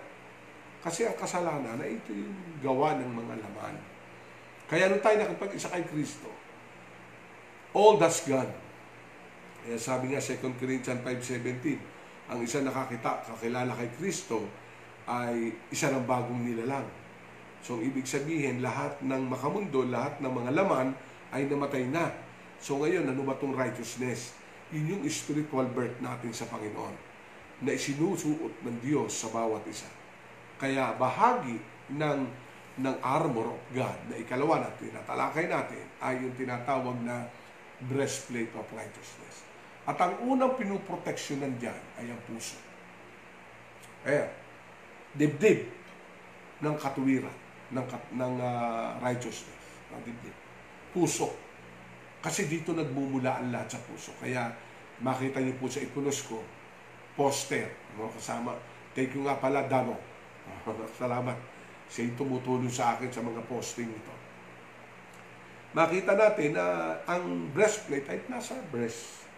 [0.84, 3.76] Kasi ang kasalanan ay ito yung gawa ng mga laman.
[4.67, 6.28] Kaya nung tayo nakipag-isa kay Kristo,
[7.71, 8.52] all that's gone.
[9.63, 14.43] Kaya sabi nga 2 Corinthians 5.17, ang isa nakakita, kakilala kay Kristo,
[15.08, 16.86] ay isa ng bagong nilalang.
[17.65, 20.93] So, ibig sabihin, lahat ng makamundo, lahat ng mga laman
[21.34, 22.13] ay namatay na.
[22.62, 24.38] So, ngayon, ano ba itong righteousness?
[24.73, 26.95] Yun yung spiritual birth natin sa Panginoon
[27.62, 29.88] na isinusuot ng Diyos sa bawat isa.
[30.58, 31.60] Kaya bahagi
[31.93, 37.23] ng ng armor of God na ikalawa natin, natalakay natin, ay yung tinatawag na
[37.88, 39.47] breastplate of righteousness.
[39.88, 42.60] At ang unang pinuproteksyonan dyan ay ang puso.
[44.04, 44.28] Ayan,
[45.15, 45.71] dibdib
[46.60, 47.32] ng katuwiran,
[47.71, 47.86] ng,
[48.19, 49.63] ng ah, righteousness,
[49.95, 50.36] ng dibdib.
[50.91, 51.32] Puso.
[52.25, 54.09] Kasi dito nagmumula ang lahat sa puso.
[54.17, 54.49] Kaya
[55.05, 56.41] makita niyo po sa ikunos ko,
[57.13, 58.57] poster, no, kasama.
[58.97, 59.93] Thank you nga pala, Dano.
[60.97, 61.38] Salamat.
[61.85, 64.09] Siya yung tumutulong sa akin sa mga posting nito.
[65.77, 69.29] Makita natin na ang breastplate ay nasa breast.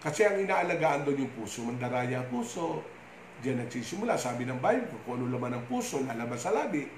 [0.00, 2.80] Kasi ang inaalagaan doon yung puso, mandaraya ang puso,
[3.44, 4.16] diyan nagsisimula.
[4.16, 6.88] Sabi ng Bible, kung ano laman ng puso, lalabas sa labi.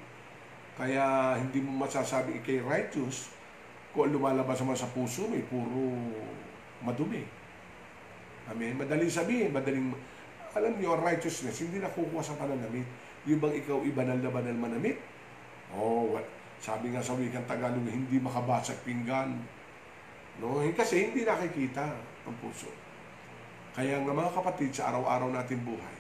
[0.78, 3.41] Kaya hindi mo masasabi ikay righteous
[3.92, 5.92] kung lumalabas naman sa puso may puro
[6.80, 7.22] madumi.
[8.48, 8.74] Amen.
[8.74, 9.94] Madaling sabihin, madaling,
[10.56, 12.88] alam niyo, righteousness, hindi nakukuha sa pananamit.
[13.28, 14.98] Yung bang ikaw ibanal na banal manamit?
[15.72, 16.26] Oh, what?
[16.62, 19.34] sabi nga sa wikang Tagalog, hindi makabasag pinggan.
[20.38, 21.90] No, kasi hindi nakikita
[22.22, 22.70] ang puso.
[23.74, 25.98] Kaya nga mga kapatid, sa araw-araw natin buhay,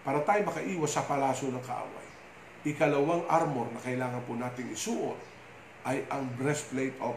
[0.00, 2.08] para tayo makaiwas sa palaso ng kaaway,
[2.64, 5.33] ikalawang armor na kailangan po nating isuot
[5.84, 7.16] ay ang breastplate of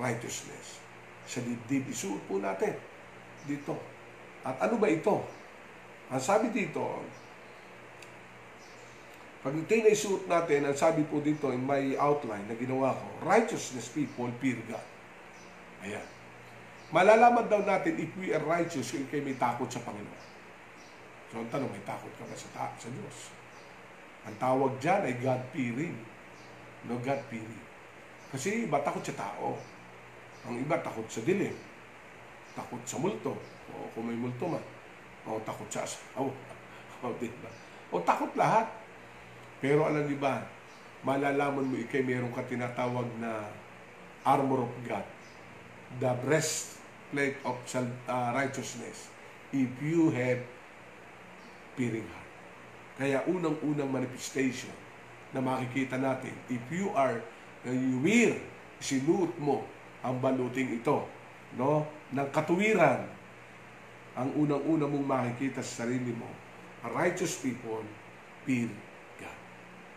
[0.00, 0.80] righteousness.
[1.28, 2.76] Sa dibdib, isuot po natin
[3.44, 3.76] dito.
[4.46, 5.22] At ano ba ito?
[6.08, 7.02] Ang sabi dito,
[9.46, 13.06] pag ito na isuot natin, ang sabi po dito in my outline na ginawa ko,
[13.26, 14.82] righteousness people fear God.
[15.86, 16.06] Ayan.
[16.94, 20.24] Malalaman daw natin if we are righteous kung kayo may takot sa Panginoon.
[21.30, 23.34] So ang tanong, may takot ka ba sa, ta- sa Diyos?
[24.26, 25.96] Ang tawag dyan ay God-fearing.
[26.86, 27.65] No God-fearing.
[28.30, 29.54] Kasi iba takot sa tao.
[30.46, 31.54] Ang iba takot sa dilim.
[32.54, 33.34] Takot sa multo.
[33.70, 34.62] O kung may multo man.
[35.26, 36.30] O takot sa asawa.
[37.04, 37.50] O diba?
[37.92, 38.66] O takot lahat.
[39.60, 40.40] Pero alam niyo ba,
[41.04, 43.44] malalaman mo ikay meron ka tinatawag na
[44.24, 45.04] armor of God.
[46.02, 49.12] The breastplate of uh, righteousness.
[49.54, 50.40] If you have
[51.76, 52.30] fearing heart.
[52.96, 54.72] Kaya unang-unang manifestation
[55.36, 57.20] na makikita natin, if you are,
[57.74, 58.38] wear,
[58.78, 59.66] sinuot mo
[60.04, 61.02] ang baluting ito,
[61.58, 61.82] no,
[62.14, 63.02] ng katuwiran,
[64.16, 66.30] ang unang-una mong makikita sa sarili mo,
[66.84, 67.82] a righteous people
[68.46, 68.70] fear
[69.18, 69.38] God.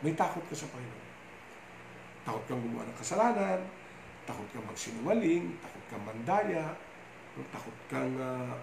[0.01, 1.07] May takot ka sa Panginoon.
[2.25, 3.59] Takot kang gumawa ng kasalanan,
[4.25, 6.73] takot kang magsinungaling, takot kang mandaya,
[7.53, 8.57] takot kang uh,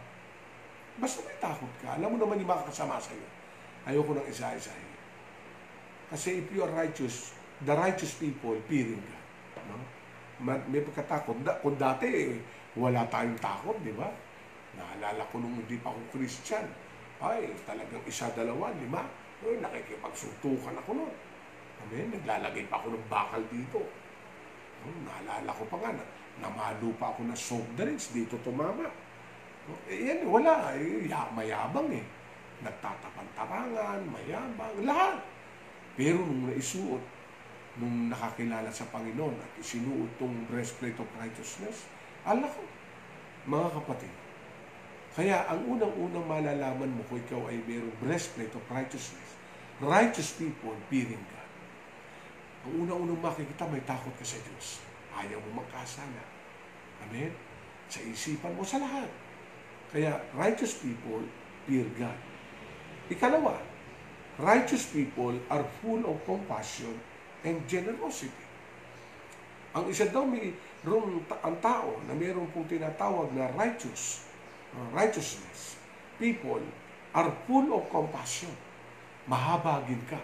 [0.97, 2.01] Basta may takot ka.
[2.01, 3.29] Alam mo naman yung makakasama sa iyo.
[3.85, 4.92] Ayoko nang isa-isahin.
[6.09, 9.64] Kasi if you are righteous, the righteous people fearing God.
[9.71, 9.77] No?
[10.69, 11.40] May pagkatakot.
[11.64, 12.37] Kung dati,
[12.77, 14.12] wala tayong takot, di ba?
[14.77, 16.69] Naalala ko nung hindi pa ako Christian.
[17.16, 19.01] Ay, talagang isa, dalawa, lima.
[19.41, 21.14] Ay, nakikipagsuntukan ako noon.
[21.87, 22.12] Amen?
[22.12, 23.81] Naglalagay pa ako ng bakal dito.
[24.85, 26.05] No, naalala ko pa nga, na,
[26.45, 28.93] namalo pa ako ng soft drinks dito tumama.
[29.89, 30.76] Eh, yan, wala.
[30.76, 32.05] Eh, ya, mayabang eh.
[32.61, 35.24] Nagtatapan-tapangan, mayabang, lahat.
[35.97, 37.16] Pero nung naisuot,
[37.77, 41.85] nung nakakilala sa Panginoon at isinuot tong breastplate of righteousness,
[42.24, 42.64] ala ko,
[43.45, 44.14] mga kapatid.
[45.16, 49.37] Kaya ang unang-unang malalaman mo kung ikaw ay mayroong breastplate of righteousness,
[49.81, 51.49] righteous people fearing God.
[52.68, 54.85] Ang unang-unang makikita, may takot ka sa Diyos.
[55.16, 56.24] Ayaw mo magkasala.
[57.09, 57.33] Amen?
[57.89, 59.09] Sa isipan mo, sa lahat.
[59.89, 61.24] Kaya righteous people
[61.64, 62.18] fear God.
[63.09, 63.57] Ikalawa,
[64.37, 66.93] righteous people are full of compassion
[67.45, 68.45] and generosity.
[69.76, 70.57] Ang isa daw may
[70.87, 74.24] rong ang tao na mayroon pong tinatawag na righteous,
[74.72, 75.76] uh, righteousness.
[76.16, 76.64] People
[77.12, 78.53] are full of compassion.
[79.28, 80.16] Mahabagin ka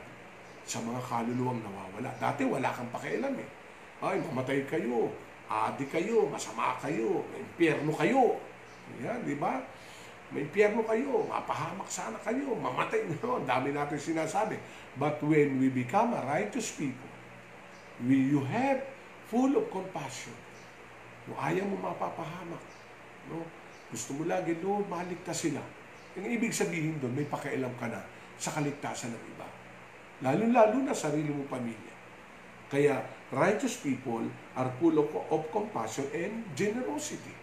[0.64, 2.08] sa mga kaluluwang nawawala.
[2.16, 3.48] Dati wala kang pakialam eh.
[4.00, 5.10] Ay, mamatay kayo,
[5.50, 8.40] adi kayo, masama kayo, impyerno kayo.
[9.02, 9.60] Yan, di ba?
[10.32, 13.36] May impyerno kayo, mapahamak sana kayo, mamatay nyo.
[13.36, 14.56] Ang dami natin sinasabi.
[14.96, 17.12] But when we become a righteous people,
[18.00, 18.80] we, you have
[19.28, 20.32] full of compassion.
[21.28, 22.64] No, ayaw mo mapapahamak.
[23.28, 23.44] No?
[23.92, 25.60] Gusto mo lagi, Lord, maligtas sila.
[26.16, 28.00] Ang ibig sabihin doon, may pakialam ka na
[28.40, 29.48] sa kaligtasan ng iba.
[30.24, 31.92] Lalo-lalo na sarili mo pamilya.
[32.72, 34.24] Kaya, righteous people
[34.56, 35.12] are full of,
[35.52, 37.36] compassion and generosity.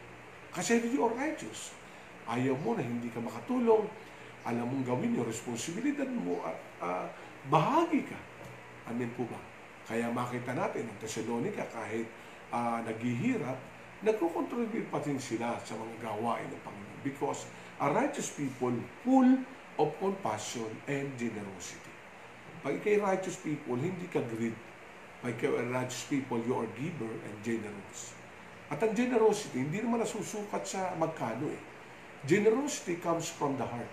[0.50, 1.70] Kasi you are righteous.
[2.30, 3.90] Ayaw mo na hindi ka makatulong.
[4.46, 7.06] Alam mong gawin yung responsibilidad mo at uh,
[7.50, 8.20] bahagi ka.
[8.88, 9.42] Amen po ba?
[9.90, 12.06] Kaya makita natin ang Thessalonica kahit
[12.54, 13.58] uh, naghihirap,
[14.06, 17.02] nagkukontribute pa din sila sa mga gawain ng Panginoon.
[17.02, 17.50] Because
[17.82, 19.42] a righteous people full
[19.80, 21.94] of compassion and generosity.
[22.60, 24.56] Pag ikay righteous people, hindi ka greed.
[25.24, 28.12] Pag ikay righteous people, you are giver and generous.
[28.68, 31.62] At ang generosity, hindi naman nasusukat sa magkano eh.
[32.28, 33.88] Generosity comes from the heart.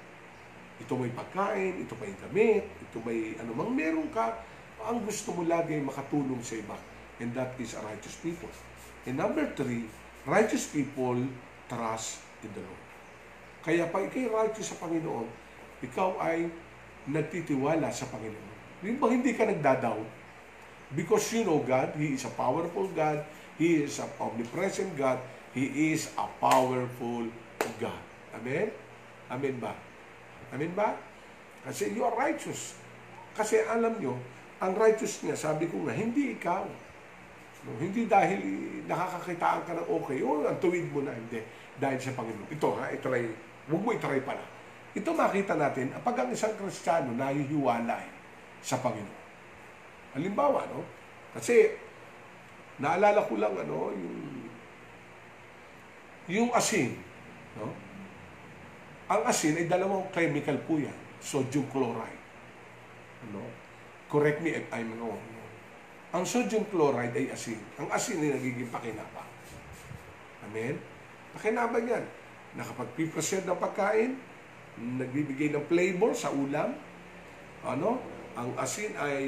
[0.82, 4.42] Ito may pagkain, ito may gamit, ito may anumang meron ka,
[4.82, 6.76] ang gusto mo lagi ay makatulong sa iba.
[7.22, 8.50] And that is a righteous people.
[9.08, 9.88] And number three,
[10.28, 11.16] righteous people
[11.70, 12.84] trust in the Lord.
[13.64, 15.26] Kaya pag ikay righteous sa Panginoon,
[15.82, 16.46] ikaw ay
[17.08, 18.54] nagtitiwala sa Panginoon.
[18.84, 20.06] Hindi ba hindi ka nagdadoubt?
[20.94, 23.26] Because you know God, He is a powerful God,
[23.58, 25.18] He is an omnipresent God.
[25.56, 27.32] He is a powerful
[27.80, 28.05] God.
[28.36, 28.68] Amen?
[29.32, 29.72] Amen ba?
[30.54, 30.94] Amen ba?
[31.66, 32.78] Kasi you are righteous.
[33.34, 34.14] Kasi alam nyo,
[34.62, 36.64] ang righteous niya, sabi ko nga, hindi ikaw.
[37.66, 38.38] No, hindi dahil
[38.86, 41.42] nakakakitaan ka ng okay, o ang tuwid mo na, hindi.
[41.76, 42.48] Dahil sa Panginoon.
[42.54, 43.26] Ito ha, itry,
[43.66, 44.44] huwag mo itry pala.
[44.96, 48.06] Ito makita natin, pag ang isang Kristiyano nahihiwalay
[48.62, 49.24] sa Panginoon.
[50.14, 50.86] Halimbawa, no?
[51.36, 51.86] Kasi
[52.76, 54.18] Naalala ko lang ano, yung
[56.28, 56.92] yung asin,
[57.56, 57.72] no?
[59.06, 60.94] Ang asin ay dalawang chemical po yan.
[61.22, 62.22] Sodium chloride.
[63.26, 63.46] Ano?
[64.10, 65.22] Correct me if I'm wrong.
[66.10, 67.58] Ang sodium chloride ay asin.
[67.78, 69.30] Ang asin ay nagiging pakinabang.
[70.50, 70.74] Amen?
[71.38, 72.04] Pakinabang yan.
[72.58, 74.18] Nakapag-present ng pagkain,
[74.74, 76.74] nagbibigay ng flavor sa ulam.
[77.62, 78.02] Ano?
[78.34, 79.26] Ang asin ay,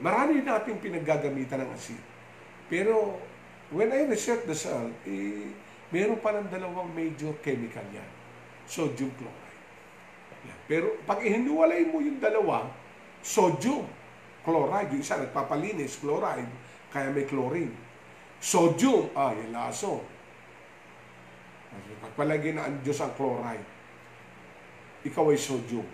[0.00, 2.00] marami nating pinaggagamitan ng asin.
[2.72, 3.20] Pero,
[3.76, 5.52] when I research the salt, eh,
[5.92, 8.17] meron pa ng dalawang major chemical yan.
[8.68, 9.48] Sodium chloride.
[10.68, 12.68] Pero, pag ihiniwalay mo yung dalawa,
[13.24, 13.88] sodium
[14.44, 16.52] chloride, yung isa nagpapalinis, chloride,
[16.92, 17.72] kaya may chlorine.
[18.36, 20.04] Sodium, ah, yung laso.
[21.98, 23.64] Pagpalagay na ang Diyos ang chloride,
[25.08, 25.84] ikaw ay sodium.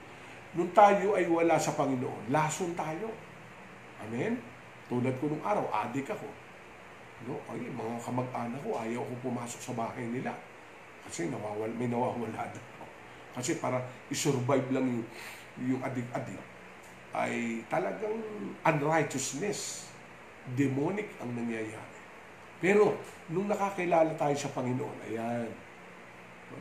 [0.54, 3.10] Nung tayo ay wala sa Panginoon, lason tayo.
[4.06, 4.38] Amen?
[4.86, 6.28] Tulad ko nung araw, adik ako.
[7.30, 7.40] No?
[7.48, 10.34] Ay, mga kamag-anak ko, ayaw ko pumasok sa bahay nila.
[11.04, 12.64] Kasi nawawal, may nawawala daw.
[13.34, 15.04] Kasi para isurvive lang yung,
[15.74, 16.40] yung adik-adik,
[17.14, 18.18] ay talagang
[18.66, 19.90] unrighteousness,
[20.58, 21.98] demonic ang nangyayari.
[22.58, 22.98] Pero,
[23.30, 25.46] nung nakakilala tayo sa Panginoon, ayan,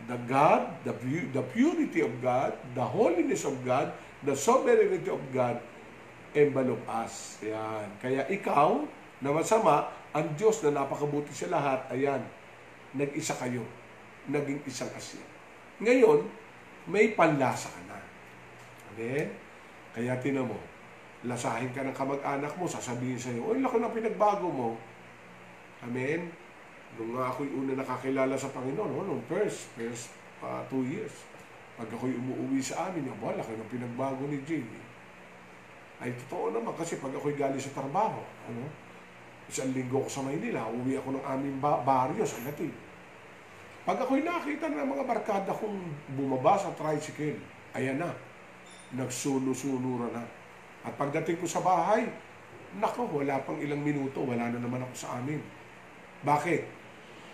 [0.09, 0.93] the God, the,
[1.31, 3.93] the purity of God, the holiness of God,
[4.25, 5.61] the sovereignty of God,
[6.33, 7.37] envelop us.
[7.45, 7.87] Ayan.
[8.01, 8.81] Kaya ikaw,
[9.21, 12.21] na masama, ang Diyos na napakabuti sa lahat, ayan,
[12.93, 13.63] nag-isa kayo.
[14.31, 15.23] Naging isang asin.
[15.83, 16.23] Ngayon,
[16.87, 17.99] may panlasa ka na.
[18.93, 19.27] Amen?
[19.91, 20.59] Kaya tinan mo,
[21.23, 24.75] lasahin ka ng kamag-anak mo, sasabihin sa'yo, Uy, laki ng pinagbago mo.
[25.83, 26.31] Amen?
[26.99, 30.13] Nung nga ako'y una nakakilala sa Panginoon, no, nung first, first
[30.43, 31.11] uh, two years,
[31.73, 34.85] pag ako'y umuwi sa amin, yung wala, ng pinagbago ni Jamie.
[35.97, 38.21] Ay, totoo naman, kasi pag ako'y galing sa trabaho,
[38.51, 38.67] ano,
[39.47, 42.71] isang linggo ko sa Maynila, uwi ako ng aming ba- baryo sa Latin.
[43.83, 45.75] Pag ako'y nakita ng mga barkada kong
[46.15, 47.35] bumaba sa tricycle,
[47.75, 48.15] ayan na,
[48.95, 50.23] nagsuno-sunura na.
[50.87, 52.07] At pagdating ko sa bahay,
[52.79, 55.43] nako, wala pang ilang minuto, wala na naman ako sa amin.
[56.23, 56.63] Bakit?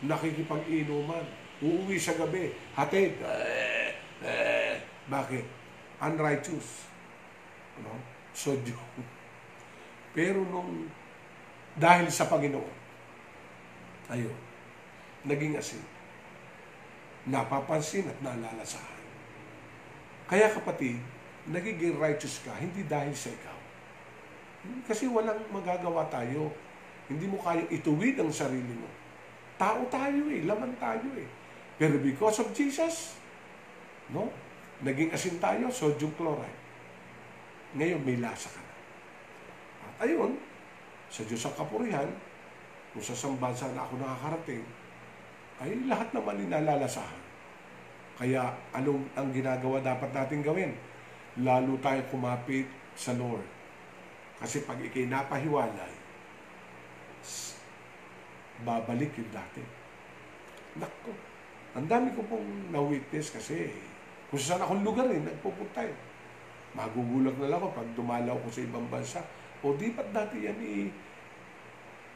[0.09, 1.21] Nakikipag-inuman.
[1.61, 2.49] Uuwi sa gabi.
[2.73, 3.13] Hatid.
[5.05, 5.45] Bakit?
[6.01, 6.89] Unrighteous.
[7.77, 7.93] Ano?
[8.33, 8.77] Sodyo.
[10.17, 10.89] Pero nung
[11.77, 12.75] dahil sa Panginoon,
[14.09, 14.37] ayun,
[15.29, 15.98] naging asin.
[17.27, 19.01] Napapansin at nalalasahan.
[20.29, 21.01] Kaya kapatid,
[21.49, 23.59] nagiging righteous ka, hindi dahil sa ikaw.
[24.85, 26.53] Kasi walang magagawa tayo.
[27.09, 28.85] Hindi mo kaya ituwid ang sarili mo.
[29.57, 31.27] Tao tayo eh, laman tayo eh.
[31.81, 33.17] Pero because of Jesus,
[34.13, 34.29] no?
[34.85, 36.59] Naging asin tayo, sodium chloride.
[37.75, 38.73] Ngayon may lasa ka na.
[39.83, 40.37] At ayun,
[41.09, 42.07] sa Diyos ang kapurihan,
[42.93, 44.63] kung sa sambansa na ako nakakarating,
[45.59, 47.21] ay lahat naman inalalasahan.
[48.19, 50.71] Kaya anong ang ginagawa dapat natin gawin?
[51.39, 53.43] Lalo tayo kumapit sa Lord.
[54.39, 55.93] Kasi pag ikay napahiwalay,
[58.63, 59.63] babalik yung dati.
[60.79, 61.11] Nako,
[61.75, 63.71] ang dami ko pong na-witness kasi
[64.27, 65.95] kung saan akong lugar eh, nagpupunta eh.
[66.75, 69.19] Magugulat na lang ako pag dumalaw ko sa ibang bansa.
[69.63, 70.87] O di ba't dati yan eh,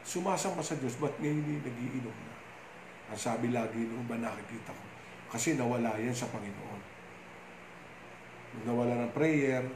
[0.04, 2.33] sumasama sa Diyos, ba't ngayon eh, nagiinom na?
[3.12, 4.84] Ang sabi lagi nung ba nakikita ko,
[5.28, 6.80] kasi nawala yan sa Panginoon.
[8.64, 9.66] Nawala ng prayer,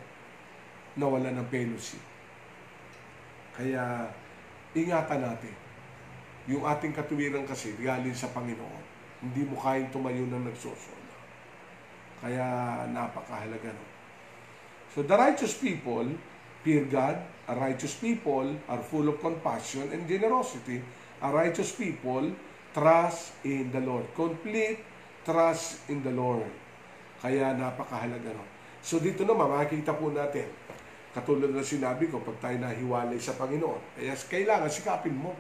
[0.95, 2.03] nawala ng fellowship.
[3.59, 4.07] Kaya,
[4.73, 5.55] ingatan natin.
[6.47, 8.85] Yung ating katuwiran kasi, galing sa Panginoon.
[9.19, 11.15] Hindi mo kayang tumayo ng nagsusola.
[12.23, 12.47] Kaya,
[12.95, 13.85] napakahalaga no.
[14.95, 16.07] So, the righteous people
[16.63, 17.19] fear God.
[17.49, 20.85] A righteous people are full of compassion and generosity.
[21.25, 22.29] A righteous people
[22.73, 24.09] trust in the Lord.
[24.13, 24.83] Complete
[25.25, 26.49] trust in the Lord.
[27.19, 28.45] Kaya napakahalaga no.
[28.79, 30.47] So dito naman makikita po natin,
[31.11, 35.35] katulad na sinabi ko, pag tayo nahiwalay sa Panginoon, kaya kailangan sikapin mo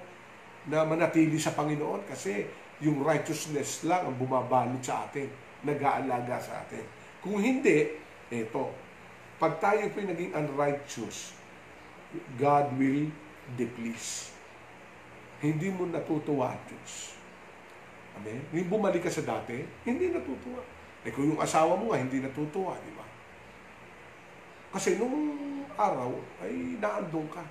[0.66, 2.44] na manatili sa Panginoon kasi
[2.82, 5.30] yung righteousness lang ang bumabalot sa atin,
[5.62, 6.82] nag-aalaga sa atin.
[7.22, 7.98] Kung hindi,
[8.30, 8.70] eto,
[9.38, 11.34] pag tayo po'y naging unrighteous,
[12.38, 13.10] God will
[13.54, 14.34] deplease.
[15.38, 17.17] Hindi mo natutuwa Diyos.
[18.18, 18.42] Amen?
[18.50, 20.58] Yung bumalik ka sa dati, hindi natutuwa.
[21.06, 23.06] Eh kung yung asawa mo nga, hindi natutuwa, di ba?
[24.74, 25.14] Kasi nung
[25.78, 26.10] araw,
[26.42, 27.46] ay naandong ka.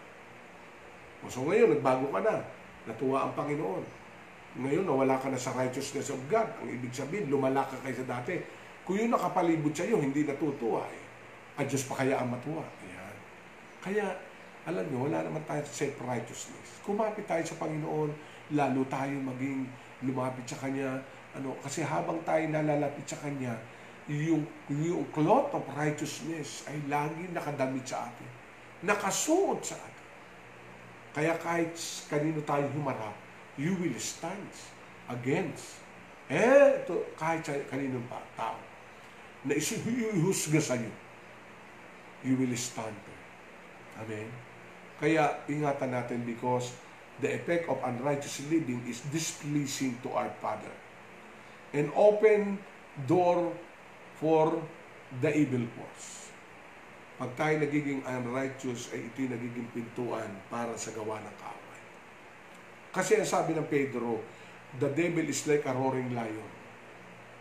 [1.32, 2.36] So ngayon, nagbago ka na.
[2.88, 3.84] Natuwa ang Panginoon.
[4.58, 6.48] Ngayon, nawala ka na sa righteousness of God.
[6.64, 8.40] Ang ibig sabihin, lumala ka kaysa dati.
[8.84, 11.04] Kung yung nakapalibot sa iyo, hindi natutuwa eh.
[11.60, 12.64] Ang Diyos pa kaya ang matuwa.
[12.64, 13.16] Ayan.
[13.82, 14.06] Kaya,
[14.68, 16.84] alam nyo, wala naman tayo self-righteousness.
[16.84, 18.12] Kumapit tayo sa Panginoon,
[18.56, 19.68] lalo tayo maging
[20.04, 21.02] lumapit sa Kanya.
[21.38, 23.54] Ano, kasi habang tayo nalalapit sa Kanya,
[24.08, 28.30] yung, yung cloth of righteousness ay lagi nakadamit sa atin.
[28.88, 30.06] Nakasuot sa atin.
[31.18, 31.74] Kaya kahit
[32.08, 33.16] kanino tayo humarap,
[33.58, 34.54] you will stand
[35.10, 35.82] against.
[36.30, 38.60] Eh, ito, kahit sa kaninong pa, tao,
[39.48, 40.92] na isuhusga sa iyo,
[42.22, 43.24] you will stand there.
[44.04, 44.30] Amen?
[44.98, 46.74] Kaya ingatan natin because
[47.22, 50.72] the effect of unrighteous living is displeasing to our Father.
[51.74, 52.62] An open
[53.10, 53.54] door
[54.22, 54.62] for
[55.22, 56.30] the evil force.
[57.18, 61.82] Pag tayo nagiging unrighteous, ay ito'y nagiging pintuan para sa gawa ng kaaway.
[62.94, 64.22] Kasi ang sabi ng Pedro,
[64.78, 66.50] the devil is like a roaring lion,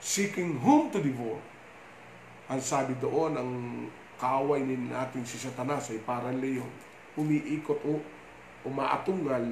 [0.00, 1.36] seeking whom to devour.
[2.48, 3.50] Ang sabi doon, ang
[4.16, 6.72] kaaway ni natin si Satanas ay parang leon,
[7.20, 8.00] umiikot o
[8.66, 9.44] umaatungal,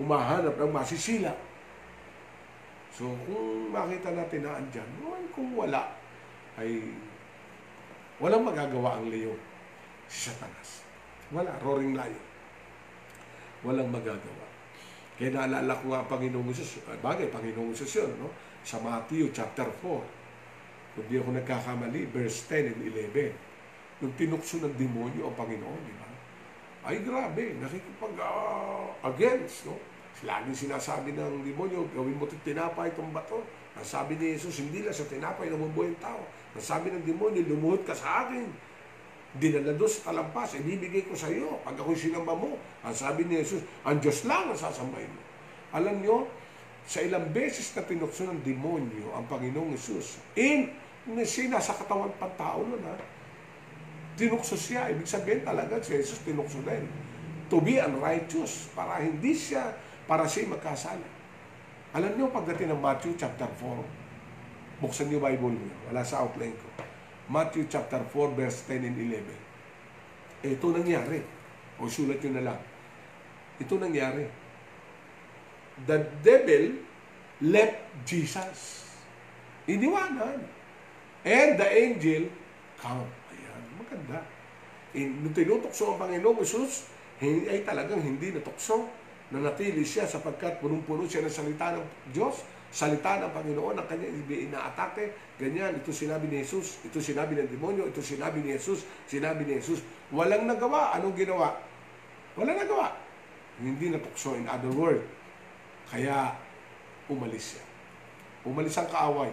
[0.00, 1.30] humahanap ng masisila.
[2.94, 5.92] So, kung makita natin na andyan, well, kung wala,
[6.56, 6.94] ay
[8.22, 9.38] walang magagawa ang leon.
[10.08, 10.86] Si Satanas.
[11.34, 12.24] Wala, roaring lion.
[13.66, 14.46] Walang magagawa.
[15.14, 18.30] Kaya naalala ko nga ang Panginoong Isus, bagay, Panginoong Isus yun, no?
[18.66, 20.94] sa Matthew chapter 4.
[20.94, 23.34] Kung di ako nagkakamali, verse 10 and 11.
[24.02, 26.03] Yung tinukso ng demonyo ang Panginoon, di ba?
[26.84, 29.80] Ay grabe, nakikipag-against, no?
[30.24, 33.44] Laging sinasabi ng demonyo, gawin mo tinapay itong bato.
[33.74, 36.22] Ang sabi ni Jesus, hindi lang sa tinapay na mabuhay ang tao.
[36.54, 38.46] Ang sabi ng demonyo, lumuhod ka sa akin.
[39.34, 42.54] Dinala doon sa talampas, ibibigay ko sa iyo pag ako'y sinamba mo.
[42.86, 45.22] Ang sabi ni Jesus, ang Diyos lang ang sasambahin mo.
[45.74, 46.30] Alam nyo,
[46.86, 50.70] sa ilang beses na tinukso ng demonyo ang Panginoong Jesus, in,
[51.26, 52.94] siya nasa katawan pang tao nun ha,
[54.14, 54.90] tinukso siya.
[54.90, 56.86] Ibig sabihin talaga si Jesus tinukso din.
[57.52, 59.76] To be unrighteous, para hindi siya,
[60.08, 61.06] para siya magkasala.
[61.94, 66.68] Alam niyo, pagdating ng Matthew chapter 4, buksan niyo Bible niyo, wala sa outline ko.
[67.30, 70.50] Matthew chapter 4, verse 10 and 11.
[70.58, 71.24] Ito nangyari.
[71.80, 72.60] O sulat nyo na lang.
[73.56, 74.28] Ito nangyari.
[75.88, 76.84] The devil
[77.40, 78.84] left Jesus.
[79.64, 80.44] Iniwanan.
[81.24, 82.28] And the angel
[82.76, 83.08] come.
[83.84, 84.24] Maganda.
[84.96, 86.88] In, nung tinutokso ang Panginoong Isus,
[87.20, 88.88] ay talagang hindi natukso.
[89.28, 95.14] Nanatili siya sapagkat punong-puno siya ng salita ng Diyos salita ng Panginoon ang kanya inaatake,
[95.38, 99.62] ganyan, ito sinabi ni Jesus, ito sinabi ng demonyo, ito sinabi ni Jesus, sinabi ni
[99.62, 99.78] Jesus.
[100.10, 100.90] Walang nagawa.
[100.98, 101.54] Anong ginawa?
[102.34, 102.98] Walang nagawa.
[103.62, 105.06] Hindi natukso, in other word.
[105.86, 106.34] Kaya,
[107.06, 107.64] umalis siya.
[108.42, 109.30] Umalis ang kaaway.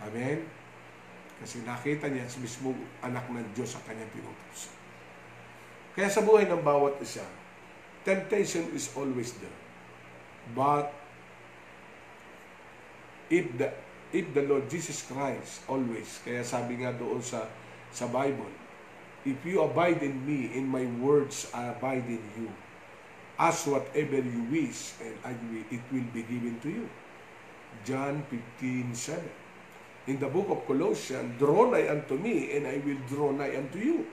[0.00, 0.48] Amen?
[1.38, 4.70] Kasi nakita niya sa mismo anak ng Diyos ang kanyang tinutukso.
[5.94, 7.22] Kaya sa buhay ng bawat isa,
[8.02, 9.58] temptation is always there.
[10.54, 10.90] But
[13.28, 13.68] if the
[14.12, 17.44] if the Lord Jesus Christ always kaya sabi nga doon sa
[17.92, 18.48] sa Bible
[19.28, 22.48] if you abide in me in my words I abide in you
[23.36, 25.36] ask whatever you wish and I
[25.68, 26.86] it will be given to you
[27.84, 29.37] John 15:7
[30.08, 33.76] in the book of Colossians draw nigh unto me and I will draw nigh unto
[33.76, 34.08] you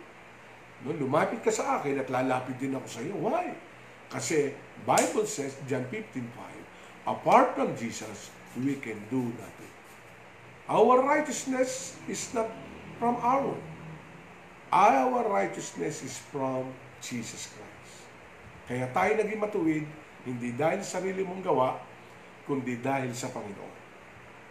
[0.84, 3.56] no, lumapit ka sa akin at lalapit din ako sa iyo why
[4.12, 9.74] kasi Bible says John 15:5 apart from Jesus we can do nothing.
[10.66, 12.50] Our righteousness is not
[12.98, 13.54] from our.
[14.72, 16.72] Our righteousness is from
[17.04, 17.96] Jesus Christ.
[18.66, 19.86] Kaya tayo naging matuwid,
[20.26, 21.78] hindi dahil sa sarili mong gawa,
[22.50, 23.76] kundi dahil sa Panginoon.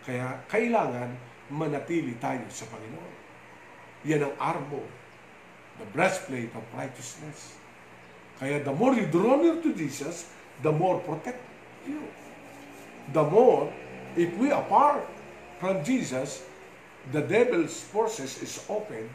[0.07, 1.11] Kaya kailangan
[1.55, 3.14] manatili tayo sa Panginoon.
[4.05, 4.84] Yan ang armor,
[5.78, 7.55] the breastplate of righteousness.
[8.42, 10.28] Kaya the more you draw near to Jesus,
[10.61, 11.40] the more protect
[11.86, 12.02] you.
[13.14, 13.70] The more
[14.14, 15.02] If we apart
[15.59, 16.46] from Jesus,
[17.11, 19.11] the devil's forces is open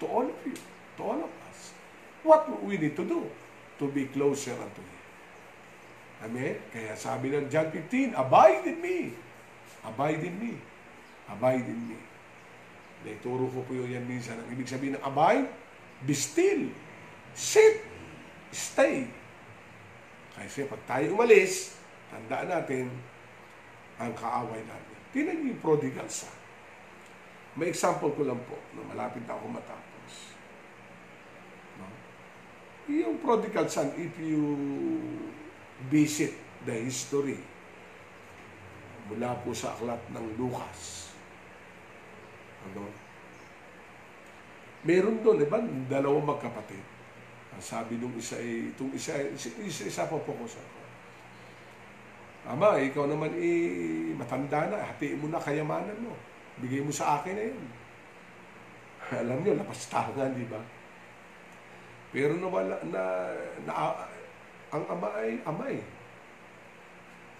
[0.00, 0.58] to all of you,
[0.98, 1.70] to all of us.
[2.26, 3.30] What we need to do
[3.78, 4.98] to be closer unto Him?
[6.26, 6.58] Amen?
[6.74, 8.98] Kaya sabi ng John 15, Abide in me.
[9.86, 10.58] Abide in me.
[11.26, 11.98] Abide in me.
[13.02, 14.38] Naituro ko po yun yan minsan.
[14.38, 15.46] Ang ibig sabihin ng abide,
[16.06, 16.70] be still.
[17.36, 17.82] Sit.
[18.54, 19.04] Stay.
[20.36, 21.76] Kasi pag tayo umalis,
[22.08, 22.88] tandaan natin,
[23.96, 24.96] ang kaaway natin.
[25.12, 26.32] Tinan niyo yung prodigal son.
[27.56, 30.12] May example ko lang po na malapit na ako matapos.
[31.80, 31.88] No?
[32.92, 34.40] Yung prodigal son, if you
[35.88, 36.36] visit
[36.68, 37.40] the history
[39.08, 41.05] mula po sa aklat ng Lucas,
[42.72, 43.06] ano?
[44.86, 45.58] Meron doon, di ba,
[45.90, 46.82] dalawang magkapatid.
[47.56, 49.50] Ang sabi nung isa ay, itong isa, isa,
[49.88, 50.62] isa, pa po ko sa
[52.46, 56.14] Ama, ikaw naman eh, matanda na, hatiin mo na kayamanan mo.
[56.62, 57.60] Bigay mo sa akin na yun.
[59.26, 60.62] Alam nyo, lapastangan, di ba?
[62.14, 63.02] Pero nawala, na,
[63.66, 63.72] na,
[64.70, 65.82] ang ama ay ama eh.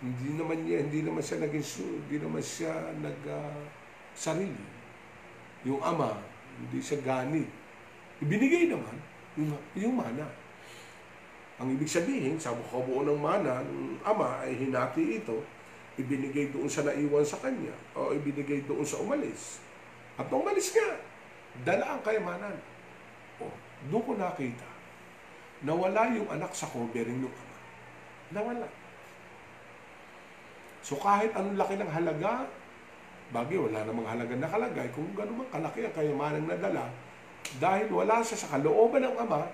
[0.02, 1.66] Hindi naman niya, hindi naman siya naging,
[2.02, 3.62] hindi naman siya nag, ah,
[4.12, 4.75] sarili.
[5.64, 6.18] Yung ama,
[6.58, 7.46] hindi siya gani.
[8.20, 8.96] Ibinigay naman
[9.36, 10.24] yung, yung mana.
[11.56, 15.40] Ang ibig sabihin, sa kabuo ng mana, ng ama ay hinati ito,
[15.96, 19.60] ibinigay doon sa naiwan sa kanya, o ibinigay doon sa umalis.
[20.20, 21.00] At umalis nga,
[21.64, 22.56] dala ang kayamanan.
[23.40, 23.48] O,
[23.88, 24.68] doon ko nakita,
[25.64, 27.56] nawala yung anak sa covering ng ama.
[28.36, 28.68] Nawala.
[30.84, 32.44] So kahit anong laki ng halaga,
[33.34, 36.86] bagay wala namang halaga nakalagay, kung gano'n man kalaki ang kayamanan na dala,
[37.58, 39.46] dahil wala siya sa kalooban ng ama,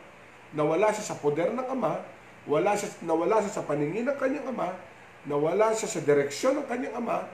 [0.53, 2.01] nawala siya sa poder ng ama,
[2.45, 4.75] wala siya, nawala siya sa paningin ng kanyang ama,
[5.25, 7.25] nawala siya sa direksyon ng kanyang ama,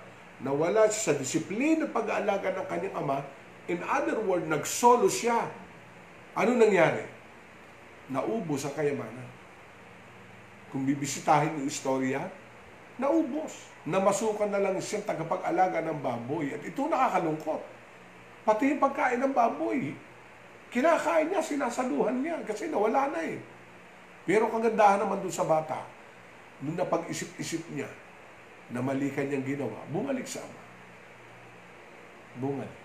[0.42, 3.18] nawala siya sa disiplina pag-aalaga ng kanyang ama,
[3.66, 5.48] in other words, nagsolo siya.
[6.38, 7.04] Ano nangyari?
[8.08, 9.28] Naubos ang kayamanan.
[10.72, 12.28] Kung bibisitahin yung istorya,
[12.96, 13.67] naubos.
[13.88, 16.52] Namasukan na lang siyang tagapag-alaga ng baboy.
[16.52, 17.62] At ito nakakalungkot.
[18.44, 19.96] Pati yung pagkain ng baboy,
[20.68, 23.40] kinakain niya, sinasaluhan niya kasi nawala na eh.
[24.28, 25.88] Pero kagandahan naman dun sa bata,
[26.60, 27.88] nung napag-isip-isip niya
[28.68, 30.62] na mali kanyang ginawa, bumalik sa ama.
[32.44, 32.76] Bumalik.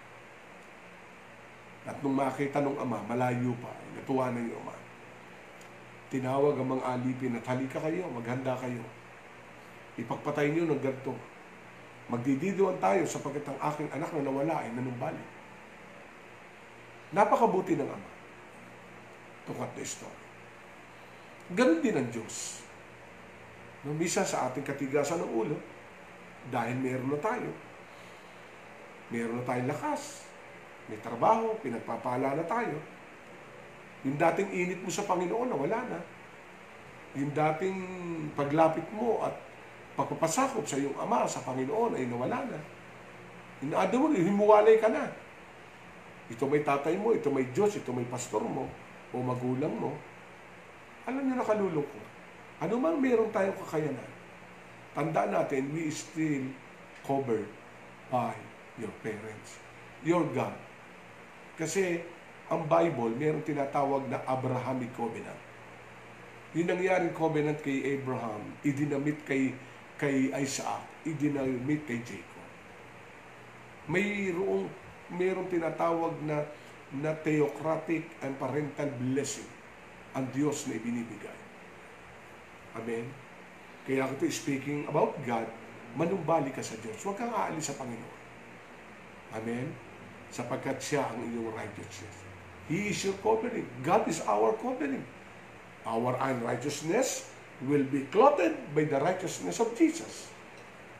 [1.84, 4.76] At nung makita ng ama, malayo pa, natuwa na yung ama.
[6.08, 9.03] Tinawag ang mga alipin at halika kayo, maghanda kayo.
[10.00, 11.14] Ipagpatay niyo ng ganito.
[12.10, 15.28] Magdididuan tayo sapagkat ang aking anak na nawala ay nanumbalik.
[17.14, 18.10] Napakabuti ng ama.
[19.44, 20.24] Cut the story.
[21.54, 22.64] Ganon din ang Diyos.
[23.84, 25.58] Nung misa sa ating katigasan ng ulo,
[26.48, 27.52] dahil meron na tayo,
[29.12, 30.24] meron na tayong lakas,
[30.88, 32.76] may trabaho, pinagpapala na tayo,
[34.04, 36.00] yung dating init mo sa Panginoon na wala na,
[37.16, 37.78] yung dating
[38.36, 39.36] paglapit mo at
[39.94, 42.60] pagpapasakop sa iyong ama sa Panginoon ay nawala na.
[43.64, 45.08] Inaada mo, himuwalay ka na.
[46.28, 48.66] Ito may tatay mo, ito may Diyos, ito may pastor mo,
[49.14, 49.91] o magulang mo.
[51.06, 52.08] Alam niyo nakalulungkot.
[52.64, 54.12] Ano man meron tayong kakayanan,
[54.96, 56.48] tandaan natin, we still
[57.04, 57.50] covered
[58.08, 58.32] by
[58.80, 59.60] your parents,
[60.02, 60.56] your God.
[61.60, 62.02] Kasi
[62.48, 65.39] ang Bible, meron tinatawag na Abrahamic Covenant.
[66.54, 69.58] Yung nangyaring covenant kay Abraham, idinamit kay,
[69.98, 72.46] kay Isaac, idinamit kay Jacob.
[73.91, 74.68] Mayroong,
[75.12, 76.48] mayroong tinatawag na,
[76.96, 79.50] na theocratic and parental blessing
[80.14, 81.39] ang Diyos na ibinibigay.
[82.78, 83.06] Amen?
[83.84, 85.46] Kaya ako speaking about God,
[86.00, 86.98] manumbali ka sa Diyos.
[87.04, 88.22] Huwag kang aalis sa Panginoon.
[89.34, 89.68] Amen?
[90.34, 92.16] Sapagkat siya ang iyong righteousness.
[92.72, 93.68] He is your covering.
[93.84, 95.04] God is our covering.
[95.84, 97.33] Our unrighteousness
[97.68, 100.32] will be clothed by the righteousness of Jesus.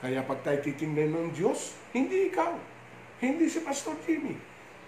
[0.03, 2.59] Kaya pag tayo titingnan ng Diyos, hindi ikaw.
[3.24, 4.36] Hindi si Pastor Jimmy.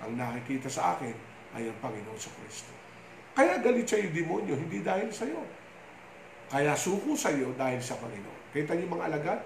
[0.03, 1.15] Ang nakikita sa akin
[1.55, 2.71] ay ang Panginoon sa Kristo.
[3.35, 5.39] Kaya galit sa'yo demonyo, hindi dahil sa'yo.
[6.51, 8.51] Kaya suko sa'yo dahil sa Panginoon.
[8.51, 9.39] Kita niyo mga alagad?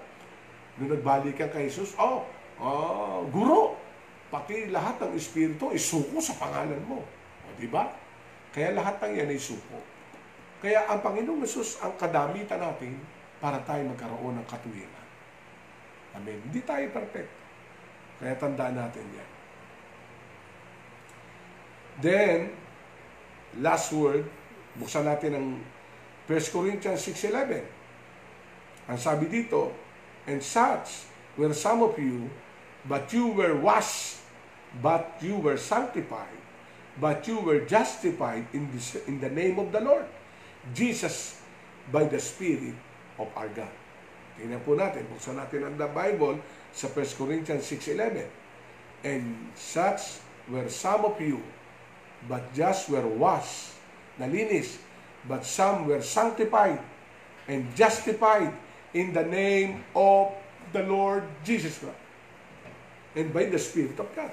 [0.78, 2.26] Nung nagbalikan kay Jesus, oh,
[2.58, 3.78] oh, guro,
[4.30, 7.02] pati lahat ng Espiritu isuko sa pangalan mo.
[7.46, 7.90] O, di ba?
[8.50, 9.78] Kaya lahat ng yan ay suko.
[10.60, 13.00] Kaya ang Panginoong Jesus ang kadamitan natin
[13.40, 15.06] para tayo magkaroon ng katuwiran.
[16.20, 16.36] Amen.
[16.44, 17.32] Hindi tayo perfect.
[18.20, 19.30] Kaya tandaan natin yan.
[22.00, 22.38] Then,
[23.60, 24.28] last word,
[24.76, 25.46] buksan natin ang
[26.28, 27.64] 1 Corinthians 6.11.
[28.92, 29.72] Ang sabi dito,
[30.28, 31.08] And such
[31.40, 32.28] were some of you,
[32.84, 34.20] but you were washed,
[34.84, 36.36] but you were sanctified,
[37.00, 40.04] but you were justified in, this, in the name of the Lord,
[40.74, 41.40] Jesus,
[41.90, 42.76] by the Spirit
[43.18, 43.72] of our God.
[44.40, 46.40] Tingnan po natin, buksan natin ang the Bible
[46.72, 48.24] sa 1 Corinthians 6.11.
[49.04, 51.40] And such were some of you,
[52.28, 53.76] but just were washed,
[54.16, 54.80] nalinis,
[55.28, 56.80] but some were sanctified
[57.48, 58.52] and justified
[58.92, 60.32] in the name of
[60.72, 62.10] the Lord Jesus Christ
[63.14, 64.30] and by the Spirit of God.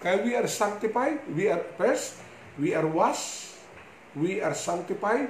[0.00, 2.20] Kaya we are sanctified, we are first,
[2.58, 3.45] we are washed,
[4.16, 5.28] we are sanctified,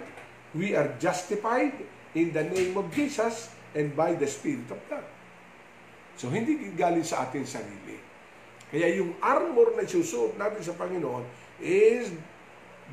[0.55, 1.74] we are justified
[2.14, 5.05] in the name of Jesus and by the Spirit of God.
[6.16, 8.01] So, hindi galing sa ating sarili.
[8.72, 11.22] Kaya yung armor na susuot natin sa Panginoon
[11.61, 12.14] is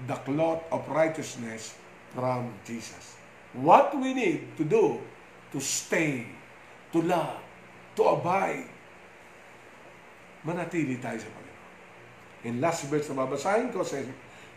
[0.10, 1.78] the cloth of righteousness
[2.12, 3.16] from Jesus.
[3.56, 5.00] What we need to do
[5.56, 6.28] to stay,
[6.92, 7.40] to love,
[7.96, 8.68] to abide
[10.44, 11.52] manatili tayo sa Panginoon.
[12.44, 14.04] In last verse na babasahin ko sa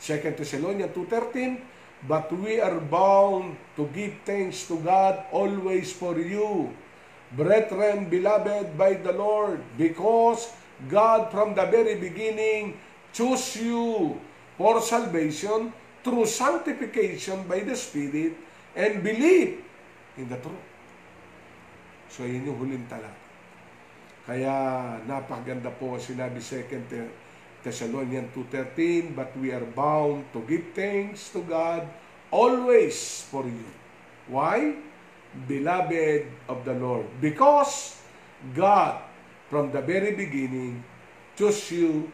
[0.01, 1.61] 2 Thessalonians 2.13,
[2.05, 6.71] But we are bound to give thanks to God always for you,
[7.33, 10.53] brethren beloved by the Lord, because
[10.93, 12.77] God from the very beginning
[13.17, 14.21] chose you
[14.61, 15.73] for salvation
[16.05, 18.37] through sanctification by the Spirit
[18.77, 19.65] and belief
[20.21, 20.69] in the truth.
[22.13, 23.25] So, yun yung huling talata.
[24.29, 24.55] Kaya
[25.07, 26.67] napakaganda po sinabi 2
[27.67, 31.83] Thessalonians 2.13, But we are bound to give thanks to God
[32.31, 33.67] always for you.
[34.31, 34.79] Why?
[35.51, 37.11] Beloved of the Lord.
[37.19, 37.99] Because
[38.55, 39.03] God,
[39.51, 40.87] from the very beginning,
[41.35, 42.07] chose you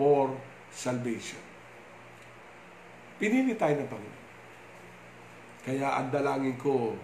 [0.00, 0.32] for
[0.72, 1.44] salvation.
[3.20, 4.24] Pinili tayo ng Panginoon.
[5.64, 6.96] Kaya ang dalangin ko,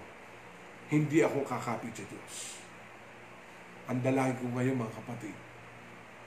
[0.91, 2.61] hindi ako kakapit sa Diyos.
[3.93, 5.37] Ang dalangin ko ngayon mga kapatid,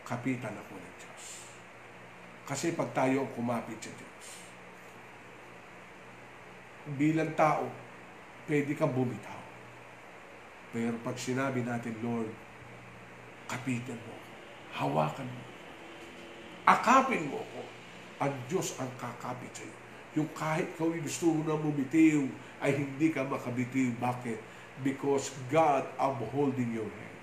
[0.07, 1.42] kapitan ako ng Diyos.
[2.43, 4.27] Kasi pag tayo kumapit sa Diyos,
[6.99, 7.71] bilang tao,
[8.47, 9.41] pwede kang bumitaw.
[10.75, 12.27] Pero pag sinabi natin, Lord,
[13.47, 14.15] kapitan mo,
[14.75, 15.43] hawakan mo,
[16.67, 17.61] akapin mo ako,
[18.27, 19.77] ang Diyos ang kakapit sa iyo.
[20.13, 22.29] Yung kahit ikaw gusto mo na bumitiw,
[22.61, 23.97] ay hindi ka makabitiw.
[23.97, 24.39] Bakit?
[24.85, 27.19] Because God upholding your hand.